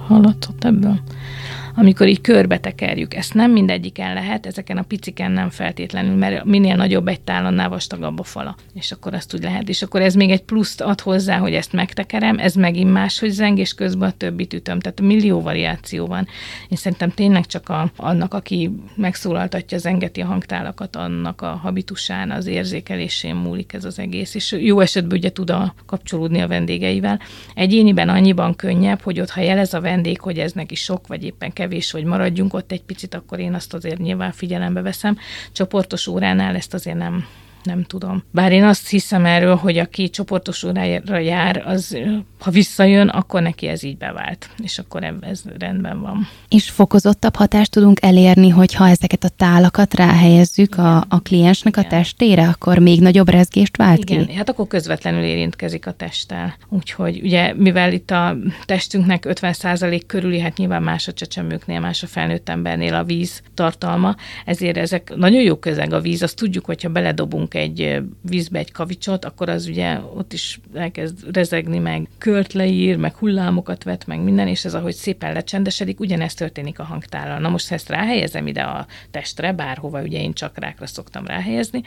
Hallatszott 0.08 0.64
ebből? 0.64 1.00
Amikor 1.80 2.08
így 2.08 2.22
körbe 2.22 2.58
tekerjük. 2.58 3.14
Ezt 3.14 3.34
nem 3.34 3.52
mindegyiken 3.52 4.14
lehet, 4.14 4.46
ezeken 4.46 4.78
a 4.78 4.82
piciken 4.82 5.32
nem 5.32 5.50
feltétlenül, 5.50 6.16
mert 6.16 6.46
minél 6.46 6.76
nagyobb 6.76 7.08
egy 7.08 7.22
tál, 7.22 7.46
annál 7.46 7.70
vastagabb 7.70 8.20
a 8.20 8.24
fala. 8.24 8.56
És 8.74 8.92
akkor 8.92 9.14
azt 9.14 9.34
úgy 9.34 9.42
lehet. 9.42 9.70
És 9.70 9.82
akkor 9.82 10.02
ez 10.02 10.14
még 10.14 10.30
egy 10.30 10.44
pluszt 10.44 10.82
ad 10.82 11.02
hozzá, 11.02 11.38
hogy 11.38 11.54
ezt 11.54 11.74
megtekerem, 11.74 12.40
ez 12.40 12.54
megint 12.54 12.92
máshogy 12.92 13.30
zeng, 13.30 13.58
és 13.58 13.74
közben 13.74 14.10
a 14.10 14.18
többit 14.18 14.54
ütöm. 14.54 14.80
Tehát 14.80 15.02
millió 15.02 15.42
variáció 15.42 16.06
van. 16.06 16.28
Én 16.70 16.78
szerintem 16.78 17.12
tényleg 17.12 17.46
csak 17.46 17.70
a, 17.70 17.92
annak, 17.96 18.34
aki 18.34 18.72
megszólaltatja, 18.96 19.78
zengeti 19.78 20.22
a 20.22 20.26
hangtálakat, 20.26 20.96
annak 20.96 21.42
a 21.42 21.60
habitusán, 21.62 22.32
az 22.32 22.46
érzékelésén 22.46 23.36
múlik 23.36 23.74
ez 23.74 23.86
az 23.86 24.00
egész. 24.00 24.36
És 24.36 24.52
jó 24.52 24.80
esetben 24.80 25.18
ugye 25.18 25.32
tud 25.32 25.50
a, 25.50 25.74
kapcsolódni 25.86 26.42
a 26.42 26.48
vendégeivel. 26.48 27.20
Egyéniben 27.54 28.10
annyiban 28.10 28.56
könnyebb, 28.56 29.02
hogy 29.02 29.20
ott, 29.20 29.30
ha 29.30 29.42
jelez 29.42 29.74
a 29.74 29.82
vendég, 29.82 30.22
hogy 30.22 30.40
ez 30.40 30.52
neki 30.52 30.76
sok, 30.76 31.08
vagy 31.08 31.24
éppen 31.24 31.54
kevés, 31.54 31.66
kevés, 31.68 31.92
hogy 31.92 32.04
maradjunk 32.04 32.54
ott 32.54 32.72
egy 32.72 32.84
picit, 32.84 33.14
akkor 33.14 33.40
én 33.40 33.54
azt 33.54 33.74
azért 33.74 33.98
nyilván 33.98 34.32
figyelembe 34.32 34.82
veszem. 34.82 35.18
Csoportos 35.52 36.08
óránál 36.08 36.56
ezt 36.56 36.74
azért 36.74 36.98
nem, 36.98 37.26
nem 37.68 37.84
tudom. 37.84 38.24
Bár 38.32 38.52
én 38.52 38.64
azt 38.64 38.90
hiszem 38.90 39.26
erről, 39.26 39.56
hogy 39.56 39.78
aki 39.78 40.10
csoportos 40.10 40.64
órára 40.64 41.18
jár, 41.18 41.64
az 41.66 41.98
ha 42.40 42.52
visszajön, 42.52 43.08
akkor 43.08 43.42
neki 43.42 43.68
ez 43.68 43.84
így 43.84 43.98
bevált, 43.98 44.50
és 44.64 44.80
akkor 44.80 45.16
ez 45.22 45.44
rendben 45.60 46.02
van. 46.02 46.28
És 46.50 46.70
fokozottabb 46.70 47.36
hatást 47.36 47.72
tudunk 47.72 48.02
elérni, 48.02 48.50
hogyha 48.50 48.88
ezeket 48.88 49.24
a 49.24 49.30
tálakat 49.30 49.94
ráhelyezzük 49.94 50.78
a, 50.78 50.98
a 51.10 51.20
kliensnek 51.24 51.78
a 51.78 51.84
testére, 51.84 52.48
akkor 52.48 52.78
még 52.78 53.02
nagyobb 53.02 53.30
rezgést 53.30 53.78
vált 53.78 54.00
Igen, 54.00 54.26
ki? 54.26 54.34
hát 54.34 54.50
akkor 54.50 54.68
közvetlenül 54.68 55.24
érintkezik 55.24 55.88
a 55.88 55.92
testtel. 55.92 56.56
Úgyhogy 56.70 57.20
ugye, 57.24 57.54
mivel 57.54 57.94
itt 57.94 58.12
a 58.12 58.38
testünknek 58.66 59.26
50% 59.28 60.02
körüli, 60.08 60.40
hát 60.40 60.58
nyilván 60.58 60.84
más 60.84 61.08
a 61.08 61.14
csecsemőknél, 61.14 61.80
más 61.80 62.04
a 62.04 62.08
felnőtt 62.08 62.50
embernél 62.50 62.94
a 62.94 63.04
víz 63.04 63.42
tartalma, 63.54 64.16
ezért 64.46 64.78
ezek 64.78 65.14
nagyon 65.16 65.42
jó 65.42 65.56
közeg 65.56 65.94
a 65.94 66.02
víz, 66.02 66.22
azt 66.24 66.36
tudjuk, 66.36 66.66
hogyha 66.66 66.90
beledobunk 66.90 67.54
egy 67.58 68.02
vízbe 68.22 68.60
egy 68.60 68.72
kavicsot, 68.72 69.26
akkor 69.26 69.50
az 69.50 69.66
ugye 69.68 70.00
ott 70.00 70.34
is 70.34 70.60
elkezd 70.74 71.36
rezegni, 71.36 71.80
meg 71.80 72.10
kört 72.18 72.54
leír, 72.54 72.98
meg 72.98 73.16
hullámokat 73.16 73.84
vet, 73.84 74.08
meg 74.08 74.20
minden, 74.20 74.48
és 74.48 74.66
ez 74.66 74.74
ahogy 74.74 74.94
szépen 74.94 75.34
lecsendesedik, 75.34 76.00
ugyanezt 76.00 76.38
történik 76.38 76.80
a 76.80 76.84
hangtállal. 76.84 77.40
Na 77.40 77.50
most, 77.50 77.68
ha 77.68 77.76
ezt 77.76 77.90
ráhelyezem 77.90 78.48
ide 78.48 78.62
a 78.62 78.88
testre, 79.12 79.54
bárhova, 79.54 80.02
ugye 80.02 80.22
én 80.22 80.34
csakrákra 80.34 80.88
szoktam 80.88 81.26
ráhelyezni, 81.26 81.82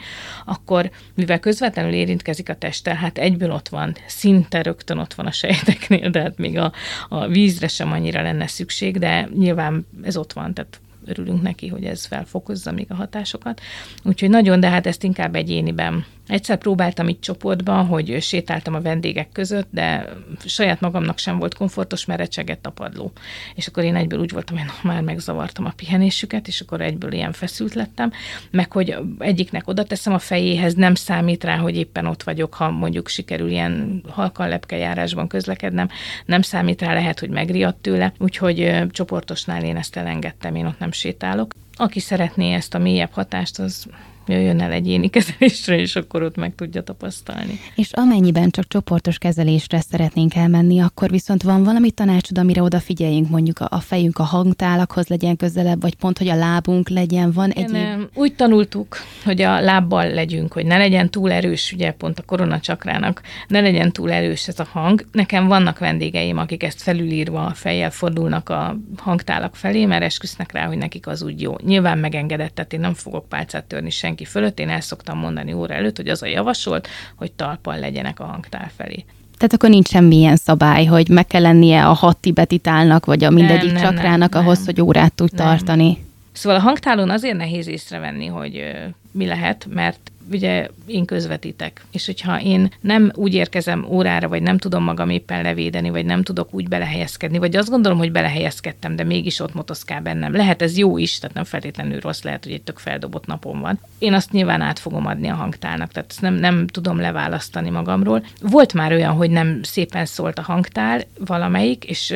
akkor 0.45 0.91
mivel 1.15 1.39
közvetlenül 1.39 1.93
érintkezik 1.93 2.49
a 2.49 2.55
testtel, 2.55 2.95
hát 2.95 3.17
egyből 3.17 3.51
ott 3.51 3.69
van, 3.69 3.95
szinte 4.07 4.61
rögtön 4.61 4.97
ott 4.97 5.13
van 5.13 5.25
a 5.25 5.31
sejteknél, 5.31 6.09
de 6.09 6.21
hát 6.21 6.37
még 6.37 6.57
a, 6.57 6.71
a 7.09 7.27
vízre 7.27 7.67
sem 7.67 7.91
annyira 7.91 8.21
lenne 8.21 8.47
szükség, 8.47 8.97
de 8.97 9.29
nyilván 9.37 9.87
ez 10.03 10.17
ott 10.17 10.33
van, 10.33 10.53
tehát 10.53 10.79
örülünk 11.05 11.41
neki, 11.41 11.67
hogy 11.67 11.83
ez 11.83 12.05
felfokozza 12.05 12.71
még 12.71 12.85
a 12.89 12.95
hatásokat. 12.95 13.61
Úgyhogy 14.03 14.29
nagyon, 14.29 14.59
de 14.59 14.69
hát 14.69 14.87
ezt 14.87 15.03
inkább 15.03 15.35
egyéniben 15.35 16.05
Egyszer 16.31 16.57
próbáltam 16.57 17.07
itt 17.07 17.21
csoportban, 17.21 17.85
hogy 17.85 18.21
sétáltam 18.21 18.73
a 18.73 18.81
vendégek 18.81 19.31
között, 19.31 19.67
de 19.69 20.09
saját 20.45 20.79
magamnak 20.79 21.17
sem 21.17 21.37
volt 21.37 21.53
komfortos, 21.53 22.05
mert 22.05 22.19
recsegett 22.19 22.65
a 22.65 22.69
padló. 22.69 23.11
És 23.55 23.67
akkor 23.67 23.83
én 23.83 23.95
egyből 23.95 24.19
úgy 24.19 24.31
voltam, 24.31 24.57
hogy 24.57 24.67
már 24.83 25.01
megzavartam 25.01 25.65
a 25.65 25.73
pihenésüket, 25.75 26.47
és 26.47 26.61
akkor 26.61 26.81
egyből 26.81 27.11
ilyen 27.11 27.31
feszült 27.31 27.73
lettem, 27.73 28.11
meg 28.51 28.71
hogy 28.71 28.95
egyiknek 29.19 29.67
oda 29.67 29.83
teszem 29.83 30.13
a 30.13 30.19
fejéhez, 30.19 30.73
nem 30.73 30.95
számít 30.95 31.43
rá, 31.43 31.57
hogy 31.57 31.75
éppen 31.75 32.05
ott 32.05 32.23
vagyok, 32.23 32.53
ha 32.53 32.69
mondjuk 32.69 33.07
sikerül 33.07 33.49
ilyen 33.49 34.03
halkan 34.09 34.49
lepkejárásban 34.49 35.27
közlekednem, 35.27 35.89
nem 36.25 36.41
számít 36.41 36.81
rá, 36.81 36.93
lehet, 36.93 37.19
hogy 37.19 37.29
megriadt 37.29 37.81
tőle, 37.81 38.13
úgyhogy 38.17 38.81
csoportosnál 38.89 39.63
én 39.63 39.77
ezt 39.77 39.95
elengedtem, 39.95 40.55
én 40.55 40.65
ott 40.65 40.79
nem 40.79 40.90
sétálok. 40.91 41.53
Aki 41.73 41.99
szeretné 41.99 42.53
ezt 42.53 42.73
a 42.73 42.77
mélyebb 42.79 43.11
hatást, 43.11 43.59
az 43.59 43.85
jöjjön 44.27 44.61
el 44.61 44.71
egyéni 44.71 45.09
kezelésre, 45.15 45.77
és 45.77 45.95
akkor 45.95 46.23
ott 46.23 46.35
meg 46.35 46.55
tudja 46.55 46.81
tapasztalni. 46.81 47.59
És 47.75 47.91
amennyiben 47.91 48.49
csak 48.49 48.67
csoportos 48.67 49.17
kezelésre 49.17 49.79
szeretnénk 49.79 50.35
elmenni, 50.35 50.79
akkor 50.79 51.09
viszont 51.09 51.43
van 51.43 51.63
valami 51.63 51.91
tanácsod, 51.91 52.37
amire 52.37 52.61
odafigyeljünk, 52.61 53.29
mondjuk 53.29 53.59
a 53.59 53.79
fejünk 53.79 54.17
a 54.17 54.23
hangtálakhoz 54.23 55.07
legyen 55.07 55.35
közelebb, 55.35 55.81
vagy 55.81 55.95
pont, 55.95 56.17
hogy 56.17 56.27
a 56.27 56.35
lábunk 56.35 56.89
legyen, 56.89 57.31
van 57.31 57.49
egy... 57.49 57.69
Nem, 57.71 58.09
úgy 58.13 58.33
tanultuk, 58.35 58.97
hogy 59.25 59.41
a 59.41 59.59
lábbal 59.59 60.09
legyünk, 60.09 60.53
hogy 60.53 60.65
ne 60.65 60.77
legyen 60.77 61.09
túl 61.09 61.31
erős, 61.31 61.71
ugye 61.73 61.91
pont 61.91 62.19
a 62.19 62.23
koronacsakrának, 62.23 63.21
ne 63.47 63.59
legyen 63.59 63.91
túl 63.91 64.11
erős 64.11 64.47
ez 64.47 64.59
a 64.59 64.67
hang. 64.71 65.05
Nekem 65.11 65.47
vannak 65.47 65.79
vendégeim, 65.79 66.37
akik 66.37 66.63
ezt 66.63 66.81
felülírva 66.81 67.45
a 67.45 67.53
fejjel 67.53 67.91
fordulnak 67.91 68.49
a 68.49 68.77
hangtálak 68.97 69.55
felé, 69.55 69.85
mert 69.85 70.03
esküsznek 70.03 70.51
rá, 70.51 70.65
hogy 70.65 70.77
nekik 70.77 71.07
az 71.07 71.21
úgy 71.21 71.41
jó. 71.41 71.55
Nyilván 71.65 71.97
megengedett, 71.97 72.55
tehát 72.55 72.73
én 72.73 72.79
nem 72.79 72.93
fogok 72.93 73.29
pálcát 73.29 73.63
törni 73.65 73.89
senki 73.89 74.10
senki 74.11 74.25
fölött, 74.25 74.59
én 74.59 74.69
el 74.69 74.81
szoktam 74.81 75.17
mondani 75.17 75.53
óra 75.53 75.73
előtt, 75.73 75.97
hogy 75.97 76.07
az 76.07 76.21
a 76.21 76.25
javasolt, 76.25 76.87
hogy 77.15 77.31
talpal 77.31 77.79
legyenek 77.79 78.19
a 78.19 78.25
hangtár 78.25 78.71
felé. 78.75 79.05
Tehát 79.37 79.53
akkor 79.53 79.69
nincs 79.69 79.87
semmilyen 79.87 80.35
szabály, 80.35 80.85
hogy 80.85 81.09
meg 81.09 81.27
kell 81.27 81.41
lennie 81.41 81.85
a 81.85 81.93
hat 81.93 82.17
tibetitálnak, 82.17 83.05
vagy 83.05 83.23
a 83.23 83.29
mindegyik 83.29 83.71
nem, 83.71 83.81
csakrának 83.81 84.33
nem, 84.33 84.43
ahhoz, 84.43 84.57
nem, 84.57 84.65
hogy 84.65 84.81
órát 84.81 85.13
tudj 85.13 85.35
nem. 85.35 85.45
tartani. 85.45 85.97
Szóval 86.31 86.57
a 86.59 86.61
hangtálon 86.61 87.09
azért 87.09 87.37
nehéz 87.37 87.67
észrevenni, 87.67 88.25
hogy 88.25 88.63
mi 89.11 89.25
lehet, 89.25 89.67
mert 89.69 90.10
ugye 90.33 90.67
én 90.85 91.05
közvetítek, 91.05 91.85
és 91.91 92.05
hogyha 92.05 92.41
én 92.41 92.71
nem 92.81 93.11
úgy 93.15 93.33
érkezem 93.33 93.85
órára, 93.89 94.27
vagy 94.27 94.41
nem 94.41 94.57
tudom 94.57 94.83
magam 94.83 95.09
éppen 95.09 95.41
levédeni, 95.41 95.89
vagy 95.89 96.05
nem 96.05 96.23
tudok 96.23 96.53
úgy 96.53 96.67
belehelyezkedni, 96.67 97.37
vagy 97.37 97.55
azt 97.55 97.69
gondolom, 97.69 97.97
hogy 97.97 98.11
belehelyezkedtem, 98.11 98.95
de 98.95 99.03
mégis 99.03 99.39
ott 99.39 99.53
motoszkál 99.53 100.01
bennem. 100.01 100.35
Lehet 100.35 100.61
ez 100.61 100.77
jó 100.77 100.97
is, 100.97 101.19
tehát 101.19 101.35
nem 101.35 101.43
feltétlenül 101.43 101.99
rossz, 101.99 102.21
lehet, 102.21 102.43
hogy 102.43 102.53
egy 102.53 102.61
tök 102.61 102.77
feldobott 102.77 103.25
napom 103.25 103.59
van. 103.59 103.79
Én 103.99 104.13
azt 104.13 104.31
nyilván 104.31 104.61
át 104.61 104.79
fogom 104.79 105.05
adni 105.05 105.27
a 105.27 105.35
hangtálnak, 105.35 105.91
tehát 105.91 106.09
ezt 106.09 106.21
nem, 106.21 106.33
nem 106.33 106.67
tudom 106.67 106.99
leválasztani 106.99 107.69
magamról. 107.69 108.25
Volt 108.41 108.73
már 108.73 108.91
olyan, 108.91 109.13
hogy 109.13 109.29
nem 109.29 109.59
szépen 109.63 110.05
szólt 110.05 110.39
a 110.39 110.41
hangtál 110.41 111.01
valamelyik, 111.25 111.83
és 111.83 112.13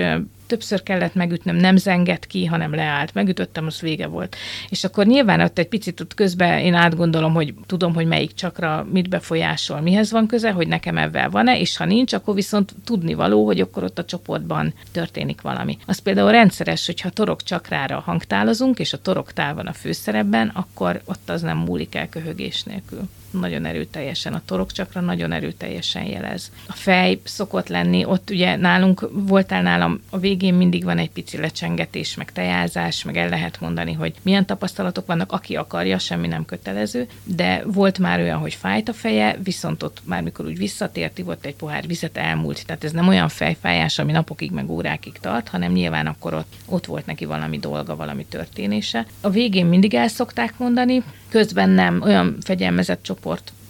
többször 0.48 0.84
kellett 0.84 1.14
megütnöm, 1.14 1.56
nem 1.56 1.78
zengett 1.78 2.28
ki, 2.28 2.46
hanem 2.46 2.76
leállt. 2.76 3.14
Megütöttem, 3.14 3.66
az 3.66 3.82
vége 3.82 4.08
volt. 4.08 4.36
És 4.70 4.84
akkor 4.84 5.06
nyilván 5.06 5.42
ott 5.42 5.58
egy 5.58 5.68
picit 5.68 6.00
ott 6.00 6.14
közben 6.14 6.60
én 6.60 6.74
átgondolom, 6.74 7.34
hogy 7.34 7.54
tudom, 7.66 7.94
hogy 7.94 8.08
melyik 8.08 8.34
csakra 8.34 8.88
mit 8.92 9.10
befolyásol, 9.10 9.82
mihez 9.82 10.12
van 10.12 10.28
köze, 10.28 10.52
hogy 10.52 10.68
nekem 10.68 10.98
ebben 10.98 11.30
van-e, 11.32 11.60
és 11.60 11.78
ha 11.78 11.86
nincs, 11.86 12.14
akkor 12.14 12.36
viszont 12.36 12.76
tudni 12.84 13.14
való, 13.14 13.46
hogy 13.46 13.60
akkor 13.60 13.84
ott 13.84 14.00
a 14.00 14.06
csoportban 14.06 14.74
történik 14.92 15.42
valami. 15.42 15.78
Az 15.86 16.00
például 16.00 16.32
rendszeres, 16.32 16.86
hogyha 16.86 17.10
torok 17.10 17.44
csakrára 17.44 18.00
hangtálozunk, 18.00 18.80
és 18.80 18.94
a 18.94 19.02
toroktál 19.02 19.54
van 19.54 19.68
a 19.68 19.74
főszerepben, 19.74 20.52
akkor 20.54 21.02
ott 21.06 21.30
az 21.30 21.42
nem 21.42 21.58
múlik 21.58 21.96
el 21.96 22.10
köhögés 22.10 22.64
nélkül 22.64 23.10
nagyon 23.40 23.66
erőteljesen, 23.66 24.34
a 24.34 24.42
torokcsakra 24.46 25.02
nagyon 25.02 25.32
erőteljesen 25.32 26.04
jelez. 26.04 26.52
A 26.68 26.74
fej 26.74 27.20
szokott 27.24 27.68
lenni, 27.68 28.06
ott 28.06 28.30
ugye 28.30 28.56
nálunk, 28.56 29.10
voltál 29.12 29.62
nálam, 29.62 30.02
a 30.10 30.18
végén 30.18 30.54
mindig 30.54 30.84
van 30.84 30.98
egy 30.98 31.12
pici 31.12 31.38
lecsengetés, 31.38 32.16
meg 32.16 32.32
tejázás, 32.32 33.04
meg 33.04 33.18
el 33.18 33.30
lehet 33.30 33.60
mondani, 33.60 33.94
hogy 33.94 34.14
milyen 34.22 34.46
tapasztalatok 34.46 35.06
vannak, 35.06 35.32
aki 35.32 35.56
akarja, 35.56 35.98
semmi 35.98 36.28
nem 36.28 36.46
kötelező, 36.46 37.08
de 37.24 37.64
volt 37.66 38.00
már 38.00 38.20
olyan, 38.20 38.40
hogy 38.40 38.54
fájt 38.54 38.90
a 38.90 38.94
feje, 38.94 39.38
viszont 39.44 39.84
ott 39.84 40.02
már 40.04 40.22
mikor 40.22 40.46
úgy 40.46 40.58
visszatért, 40.58 41.24
volt 41.26 41.46
egy 41.46 41.56
pohár 41.56 41.88
vizet, 41.88 42.18
elmúlt. 42.18 42.66
Tehát 42.66 42.84
ez 42.84 42.92
nem 42.92 43.08
olyan 43.08 43.30
fejfájás, 43.30 44.00
ami 44.00 44.12
napokig 44.12 44.52
meg 44.52 44.70
órákig 44.70 45.14
tart, 45.22 45.48
hanem 45.48 45.72
nyilván 45.72 46.08
akkor 46.08 46.34
ott, 46.34 46.54
ott 46.66 46.86
volt 46.86 47.06
neki 47.06 47.26
valami 47.26 47.60
dolga, 47.60 47.96
valami 47.96 48.26
történése. 48.26 49.06
A 49.22 49.30
végén 49.30 49.66
mindig 49.66 49.94
el 49.94 50.08
szokták 50.08 50.58
mondani, 50.58 51.04
közben 51.30 51.70
nem 51.70 52.02
olyan 52.02 52.38
fegyelmezett 52.42 53.04
csoport 53.04 53.25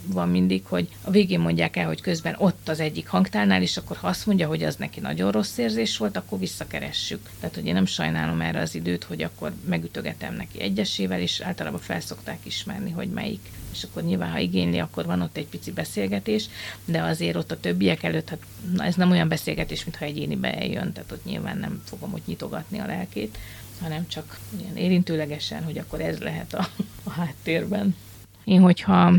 van 0.08 0.30
mindig, 0.30 0.65
hogy 0.65 0.88
a 1.02 1.12
végén 1.12 1.39
mondják 1.39 1.76
el, 1.76 1.86
hogy 1.86 2.02
közben 2.02 2.36
ott 2.38 2.70
az 2.70 2.80
egyik 2.80 3.08
hangtárnál, 3.08 3.62
és 3.62 3.78
akkor 3.78 3.98
ha 3.98 4.08
azt 4.08 4.26
mondja, 4.26 4.48
hogy 4.48 4.63
az 4.63 4.76
neki 4.76 5.00
nagyon 5.00 5.32
rossz 5.32 5.58
érzés 5.58 5.98
volt, 5.98 6.18
akkor 6.18 6.39
visszakeressük. 6.39 7.30
Tehát, 7.39 7.56
hogy 7.56 7.65
én 7.65 7.74
nem 7.74 7.86
sajnálom 7.86 8.41
erre 8.41 8.60
az 8.60 8.76
időt, 8.76 9.04
hogy 9.04 9.22
akkor 9.22 9.54
megütögetem 9.65 10.34
neki 10.36 10.62
egyesével, 10.62 11.20
és 11.20 11.39
általában 11.39 11.80
felszokták 11.80 12.39
ismerni, 12.44 12.91
hogy 12.91 13.10
melyik. 13.10 13.52
És 13.72 13.84
akkor 13.84 14.04
nyilván, 14.04 14.32
ha 14.32 14.38
igényli, 14.38 14.80
akkor 14.80 15.06
van 15.06 15.22
ott 15.22 15.38
egy 15.38 15.48
pici 15.48 15.72
beszélgetés, 15.72 16.46
de 16.86 17.02
azért 17.02 17.36
ott 17.36 17.52
a 17.52 17.60
többiek 17.60 18.04
előtt, 18.04 18.30
hát 18.30 18.39
na, 18.74 18.84
ez 18.84 18.96
nem 18.96 19.12
olyan 19.12 19.28
beszélgetés, 19.28 19.84
mintha 19.84 20.06
egyénibe 20.06 20.54
eljön, 20.54 20.94
tehát 20.94 21.12
ott 21.12 21.26
nyilván 21.26 21.58
nem 21.58 21.82
fogom 21.86 22.13
ott 22.13 22.28
nyitogatni 22.28 22.80
a 22.80 22.86
lelkét 22.86 23.38
hanem 23.82 24.08
csak 24.08 24.39
ilyen 24.60 24.76
érintőlegesen, 24.76 25.63
hogy 25.63 25.78
akkor 25.78 26.02
ez 26.02 26.20
lehet 26.20 26.54
a, 26.54 26.68
a 27.04 27.10
háttérben. 27.10 27.96
Én, 28.44 28.62
hogyha 28.62 29.13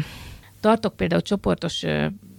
tartok 0.66 0.96
például 0.96 1.22
csoportos 1.22 1.84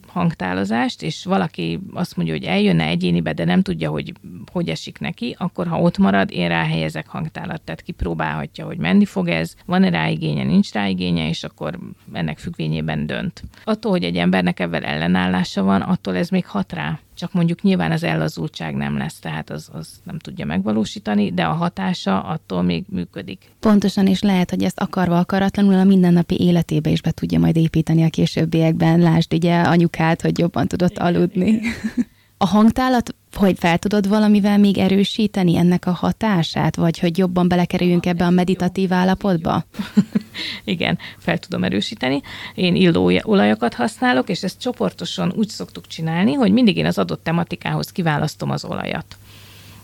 hangtálozást, 0.07 1.03
és 1.03 1.25
valaki 1.25 1.79
azt 1.93 2.15
mondja, 2.15 2.33
hogy 2.33 2.43
eljönne 2.43 2.85
egyénibe, 2.85 3.33
de 3.33 3.45
nem 3.45 3.61
tudja, 3.61 3.89
hogy 3.89 4.13
hogy 4.51 4.69
esik 4.69 4.99
neki, 4.99 5.35
akkor 5.39 5.67
ha 5.67 5.81
ott 5.81 5.97
marad, 5.97 6.31
én 6.31 6.47
ráhelyezek 6.47 7.07
hangtálat, 7.07 7.61
tehát 7.61 7.81
kipróbálhatja, 7.81 8.65
hogy 8.65 8.77
menni 8.77 9.05
fog 9.05 9.27
ez, 9.27 9.53
van-e 9.65 9.89
rá 9.89 10.07
igénye, 10.07 10.43
nincs 10.43 10.71
rá 10.71 10.87
igénye, 10.87 11.27
és 11.27 11.43
akkor 11.43 11.79
ennek 12.13 12.37
függvényében 12.37 13.05
dönt. 13.05 13.43
Attól, 13.63 13.91
hogy 13.91 14.03
egy 14.03 14.17
embernek 14.17 14.59
ebben 14.59 14.83
ellenállása 14.83 15.63
van, 15.63 15.81
attól 15.81 16.15
ez 16.15 16.29
még 16.29 16.45
hat 16.45 16.73
rá 16.73 16.99
csak 17.17 17.33
mondjuk 17.33 17.61
nyilván 17.61 17.91
az 17.91 18.03
ellazultság 18.03 18.75
nem 18.75 18.97
lesz, 18.97 19.19
tehát 19.19 19.49
az, 19.49 19.69
az 19.73 19.89
nem 20.03 20.19
tudja 20.19 20.45
megvalósítani, 20.45 21.31
de 21.31 21.43
a 21.45 21.53
hatása 21.53 22.23
attól 22.23 22.61
még 22.61 22.83
működik. 22.89 23.51
Pontosan, 23.59 24.07
és 24.07 24.21
lehet, 24.21 24.49
hogy 24.49 24.63
ezt 24.63 24.79
akarva 24.79 25.17
akaratlanul 25.17 25.73
a 25.73 25.83
mindennapi 25.83 26.39
életébe 26.39 26.89
is 26.89 27.01
be 27.01 27.11
tudja 27.11 27.39
majd 27.39 27.55
építeni 27.55 28.03
a 28.03 28.09
későbbiekben. 28.09 28.99
Lásd 28.99 29.33
ugye 29.33 29.61
anyukát, 29.61 30.21
hogy 30.21 30.39
jobban 30.39 30.67
tudott 30.67 30.91
igen, 30.91 31.05
aludni. 31.05 31.47
Igen. 31.47 31.71
A 32.39 32.45
hangtálat, 32.45 33.15
hogy 33.33 33.57
fel 33.59 33.77
tudod 33.77 34.07
valamivel 34.07 34.57
még 34.57 34.77
erősíteni 34.77 35.57
ennek 35.57 35.85
a 35.85 35.91
hatását, 35.91 36.75
vagy 36.75 36.99
hogy 36.99 37.17
jobban 37.17 37.47
belekerüljünk 37.47 38.05
ebbe 38.05 38.25
a 38.25 38.29
meditatív 38.29 38.93
állapotba? 38.93 39.65
Igen, 40.63 40.97
fel 41.17 41.37
tudom 41.37 41.63
erősíteni. 41.63 42.21
Én 42.55 42.75
illóolajakat 42.75 43.73
használok, 43.73 44.29
és 44.29 44.43
ezt 44.43 44.59
csoportosan 44.59 45.33
úgy 45.35 45.47
szoktuk 45.49 45.87
csinálni, 45.87 46.33
hogy 46.33 46.51
mindig 46.51 46.77
én 46.77 46.85
az 46.85 46.97
adott 46.97 47.23
tematikához 47.23 47.91
kiválasztom 47.91 48.49
az 48.49 48.65
olajat 48.65 49.17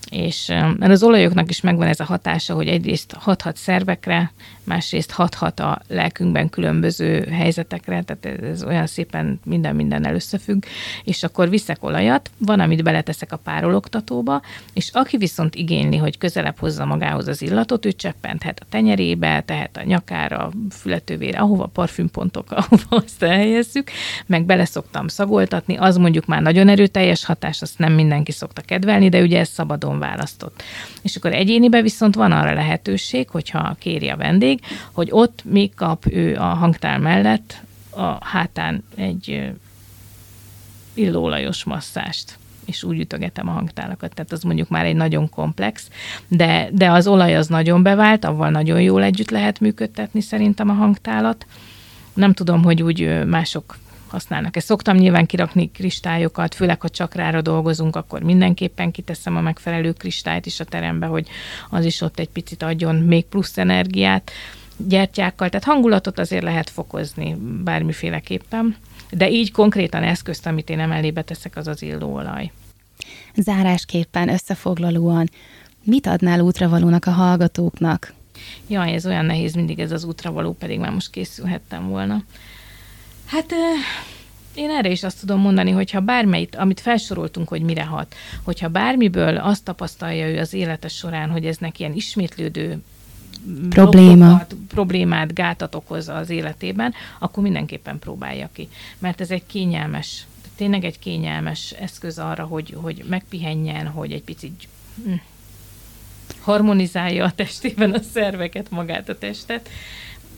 és 0.09 0.47
mert 0.47 0.89
az 0.89 1.03
olajoknak 1.03 1.49
is 1.49 1.61
megvan 1.61 1.87
ez 1.87 1.99
a 1.99 2.03
hatása, 2.03 2.53
hogy 2.53 2.67
egyrészt 2.67 3.13
hathat 3.13 3.57
szervekre, 3.57 4.31
másrészt 4.63 5.11
hathat 5.11 5.59
a 5.59 5.81
lelkünkben 5.87 6.49
különböző 6.49 7.27
helyzetekre, 7.31 8.03
tehát 8.03 8.41
ez 8.41 8.63
olyan 8.63 8.87
szépen 8.87 9.39
minden 9.45 9.75
minden 9.75 10.13
összefügg, 10.13 10.63
és 11.03 11.23
akkor 11.23 11.49
viszek 11.49 11.83
olajat, 11.83 12.31
van, 12.37 12.59
amit 12.59 12.83
beleteszek 12.83 13.31
a 13.31 13.37
párologtatóba, 13.37 14.41
és 14.73 14.89
aki 14.93 15.17
viszont 15.17 15.55
igényli, 15.55 15.97
hogy 15.97 16.17
közelebb 16.17 16.57
hozza 16.57 16.85
magához 16.85 17.27
az 17.27 17.41
illatot, 17.41 17.85
ő 17.85 17.91
cseppenthet 17.91 18.59
a 18.59 18.65
tenyerébe, 18.69 19.41
tehet 19.45 19.77
a 19.77 19.83
nyakára, 19.83 20.51
fületővére, 20.69 21.39
ahova 21.39 21.65
parfümpontok, 21.65 22.51
ahova 22.61 22.85
azt 23.05 23.23
elhelyezzük, 23.23 23.91
meg 24.25 24.45
bele 24.45 24.65
szagoltatni, 25.05 25.75
az 25.77 25.97
mondjuk 25.97 26.25
már 26.25 26.41
nagyon 26.41 26.69
erőteljes 26.69 27.25
hatás, 27.25 27.61
azt 27.61 27.77
nem 27.77 27.93
mindenki 27.93 28.31
szokta 28.31 28.61
kedvelni, 28.61 29.09
de 29.09 29.21
ugye 29.21 29.39
ez 29.39 29.49
szabadon 29.49 29.92
választott. 29.99 30.63
És 31.01 31.15
akkor 31.15 31.33
egyénibe 31.33 31.81
viszont 31.81 32.15
van 32.15 32.31
arra 32.31 32.53
lehetőség, 32.53 33.29
hogyha 33.29 33.75
kéri 33.79 34.09
a 34.09 34.17
vendég, 34.17 34.59
hogy 34.91 35.07
ott 35.11 35.43
még 35.45 35.73
kap 35.75 36.05
ő 36.09 36.35
a 36.35 36.43
hangtár 36.45 36.99
mellett 36.99 37.61
a 37.89 38.25
hátán 38.25 38.83
egy 38.95 39.51
illóolajos 40.93 41.63
masszást 41.63 42.37
és 42.65 42.83
úgy 42.83 42.99
ütögetem 42.99 43.47
a 43.47 43.51
hangtálakat, 43.51 44.13
tehát 44.13 44.31
az 44.31 44.43
mondjuk 44.43 44.69
már 44.69 44.85
egy 44.85 44.95
nagyon 44.95 45.29
komplex, 45.29 45.87
de, 46.27 46.69
de 46.71 46.91
az 46.91 47.07
olaj 47.07 47.35
az 47.35 47.47
nagyon 47.47 47.83
bevált, 47.83 48.25
avval 48.25 48.49
nagyon 48.49 48.81
jól 48.81 49.03
együtt 49.03 49.29
lehet 49.29 49.59
működtetni 49.59 50.21
szerintem 50.21 50.69
a 50.69 50.73
hangtálat. 50.73 51.45
Nem 52.13 52.33
tudom, 52.33 52.63
hogy 52.63 52.83
úgy 52.83 53.25
mások 53.25 53.77
használnak. 54.13 54.55
Ezt 54.55 54.65
szoktam 54.65 54.97
nyilván 54.97 55.25
kirakni 55.25 55.71
kristályokat, 55.71 56.55
főleg, 56.55 56.81
ha 56.81 56.89
csakrára 56.89 57.41
dolgozunk, 57.41 57.95
akkor 57.95 58.21
mindenképpen 58.21 58.91
kiteszem 58.91 59.35
a 59.35 59.41
megfelelő 59.41 59.91
kristályt 59.91 60.45
is 60.45 60.59
a 60.59 60.63
terembe, 60.63 61.05
hogy 61.05 61.27
az 61.69 61.85
is 61.85 62.01
ott 62.01 62.19
egy 62.19 62.29
picit 62.29 62.63
adjon 62.63 62.95
még 62.95 63.25
plusz 63.25 63.57
energiát 63.57 64.31
gyertyákkal, 64.77 65.49
tehát 65.49 65.65
hangulatot 65.65 66.19
azért 66.19 66.43
lehet 66.43 66.69
fokozni 66.69 67.35
bármiféleképpen, 67.63 68.75
de 69.11 69.29
így 69.29 69.51
konkrétan 69.51 70.03
eszközt, 70.03 70.45
amit 70.45 70.69
én 70.69 70.79
emelébe 70.79 71.21
teszek, 71.21 71.55
az 71.55 71.67
az 71.67 71.81
illóolaj. 71.81 72.51
Zárásképpen 73.35 74.29
összefoglalóan, 74.29 75.29
mit 75.83 76.07
adnál 76.07 76.39
útravalónak 76.39 77.05
a 77.05 77.11
hallgatóknak? 77.11 78.13
Jaj, 78.67 78.93
ez 78.93 79.05
olyan 79.05 79.25
nehéz 79.25 79.53
mindig 79.53 79.79
ez 79.79 79.91
az 79.91 80.03
útravaló, 80.03 80.51
pedig 80.53 80.79
már 80.79 80.91
most 80.91 81.09
készülhettem 81.09 81.87
volna. 81.87 82.23
Hát 83.25 83.53
én 84.53 84.69
erre 84.69 84.89
is 84.89 85.03
azt 85.03 85.19
tudom 85.19 85.39
mondani, 85.39 85.71
hogyha 85.71 85.99
bármelyit, 85.99 86.55
amit 86.55 86.79
felsoroltunk, 86.79 87.47
hogy 87.47 87.61
mire 87.61 87.83
hat, 87.83 88.15
hogyha 88.43 88.67
bármiből 88.67 89.37
azt 89.37 89.63
tapasztalja 89.63 90.27
ő 90.27 90.39
az 90.39 90.53
élete 90.53 90.87
során, 90.87 91.29
hogy 91.29 91.45
ez 91.45 91.57
neki 91.57 91.81
ilyen 91.81 91.95
ismétlődő 91.95 92.81
Probléma. 93.69 94.45
Problémát, 94.67 95.33
gátat 95.33 95.75
okoz 95.75 96.09
az 96.09 96.29
életében, 96.29 96.93
akkor 97.19 97.43
mindenképpen 97.43 97.99
próbálja 97.99 98.49
ki. 98.53 98.69
Mert 98.99 99.21
ez 99.21 99.31
egy 99.31 99.45
kényelmes, 99.45 100.25
tényleg 100.55 100.83
egy 100.83 100.99
kényelmes 100.99 101.71
eszköz 101.71 102.19
arra, 102.19 102.43
hogy, 102.43 102.75
hogy 102.81 103.03
megpihenjen, 103.09 103.87
hogy 103.87 104.11
egy 104.11 104.23
picit 104.23 104.67
hm, 105.03 105.13
harmonizálja 106.41 107.25
a 107.25 107.31
testében 107.31 107.91
a 107.91 108.01
szerveket, 108.13 108.69
magát 108.69 109.09
a 109.09 109.17
testet, 109.17 109.69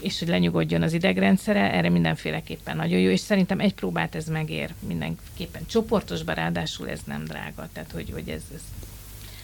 és 0.02 0.20
hogy 0.20 0.28
lenyugodjon 0.28 0.82
az 0.82 0.94
idegrendszere, 0.94 1.72
erre 1.72 1.90
mindenféleképpen 1.90 2.76
nagyon 2.76 3.00
jó, 3.00 3.10
és 3.10 3.20
szerintem 3.20 3.60
egy 3.60 3.74
próbát 3.74 4.16
ez 4.16 4.28
megér 4.28 4.74
mindenképpen 4.80 5.66
csoportosban, 5.66 6.36
ráadásul 6.36 6.90
ez 6.90 7.00
nem 7.06 7.24
drága, 7.24 7.70
tehát 7.74 7.92
hogy, 7.92 8.10
hogy 8.12 8.30
ez, 8.30 8.42
ez 8.54 8.62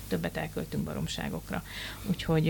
többet 0.08 0.38
elköltünk 0.38 0.84
baromságokra. 0.84 1.64
Úgyhogy 2.10 2.46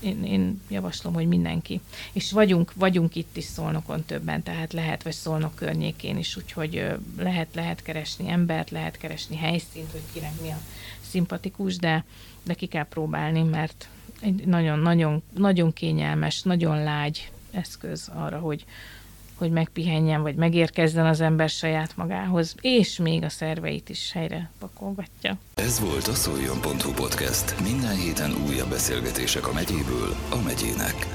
én, 0.00 0.24
én 0.24 0.60
javaslom, 0.68 1.14
hogy 1.14 1.26
mindenki. 1.26 1.80
És 2.12 2.32
vagyunk, 2.32 2.72
vagyunk 2.74 3.14
itt 3.14 3.36
is 3.36 3.44
Szolnokon 3.44 4.04
többen, 4.04 4.42
tehát 4.42 4.72
lehet, 4.72 5.02
vagy 5.02 5.12
Szolnok 5.12 5.54
környékén 5.54 6.18
is, 6.18 6.36
úgyhogy 6.36 6.86
lehet, 7.18 7.54
lehet 7.54 7.82
keresni 7.82 8.28
embert, 8.28 8.70
lehet 8.70 8.96
keresni 8.96 9.36
helyszínt, 9.36 9.90
hogy 9.90 10.02
kinek 10.12 10.40
mi 10.42 10.50
a 10.50 10.60
szimpatikus, 11.10 11.76
de, 11.76 12.04
de 12.42 12.54
ki 12.54 12.66
kell 12.66 12.86
próbálni, 12.86 13.42
mert 13.42 13.88
egy 14.20 14.46
nagyon, 14.46 14.78
nagyon, 14.78 15.22
nagyon 15.36 15.72
kényelmes, 15.72 16.42
nagyon 16.42 16.82
lágy 16.82 17.30
eszköz 17.50 18.10
arra, 18.14 18.38
hogy, 18.38 18.64
hogy 19.34 19.50
megpihenjen, 19.50 20.22
vagy 20.22 20.34
megérkezzen 20.34 21.06
az 21.06 21.20
ember 21.20 21.48
saját 21.48 21.96
magához, 21.96 22.54
és 22.60 22.98
még 22.98 23.22
a 23.22 23.28
szerveit 23.28 23.88
is 23.88 24.12
helyre 24.12 24.50
pakolgatja. 24.58 25.38
Ez 25.54 25.80
volt 25.80 26.06
a 26.06 26.14
szoljon.hu 26.14 26.92
podcast. 26.92 27.60
Minden 27.62 27.96
héten 27.96 28.32
újabb 28.48 28.68
beszélgetések 28.68 29.48
a 29.48 29.52
megyéből 29.52 30.14
a 30.30 30.42
megyének. 30.44 31.06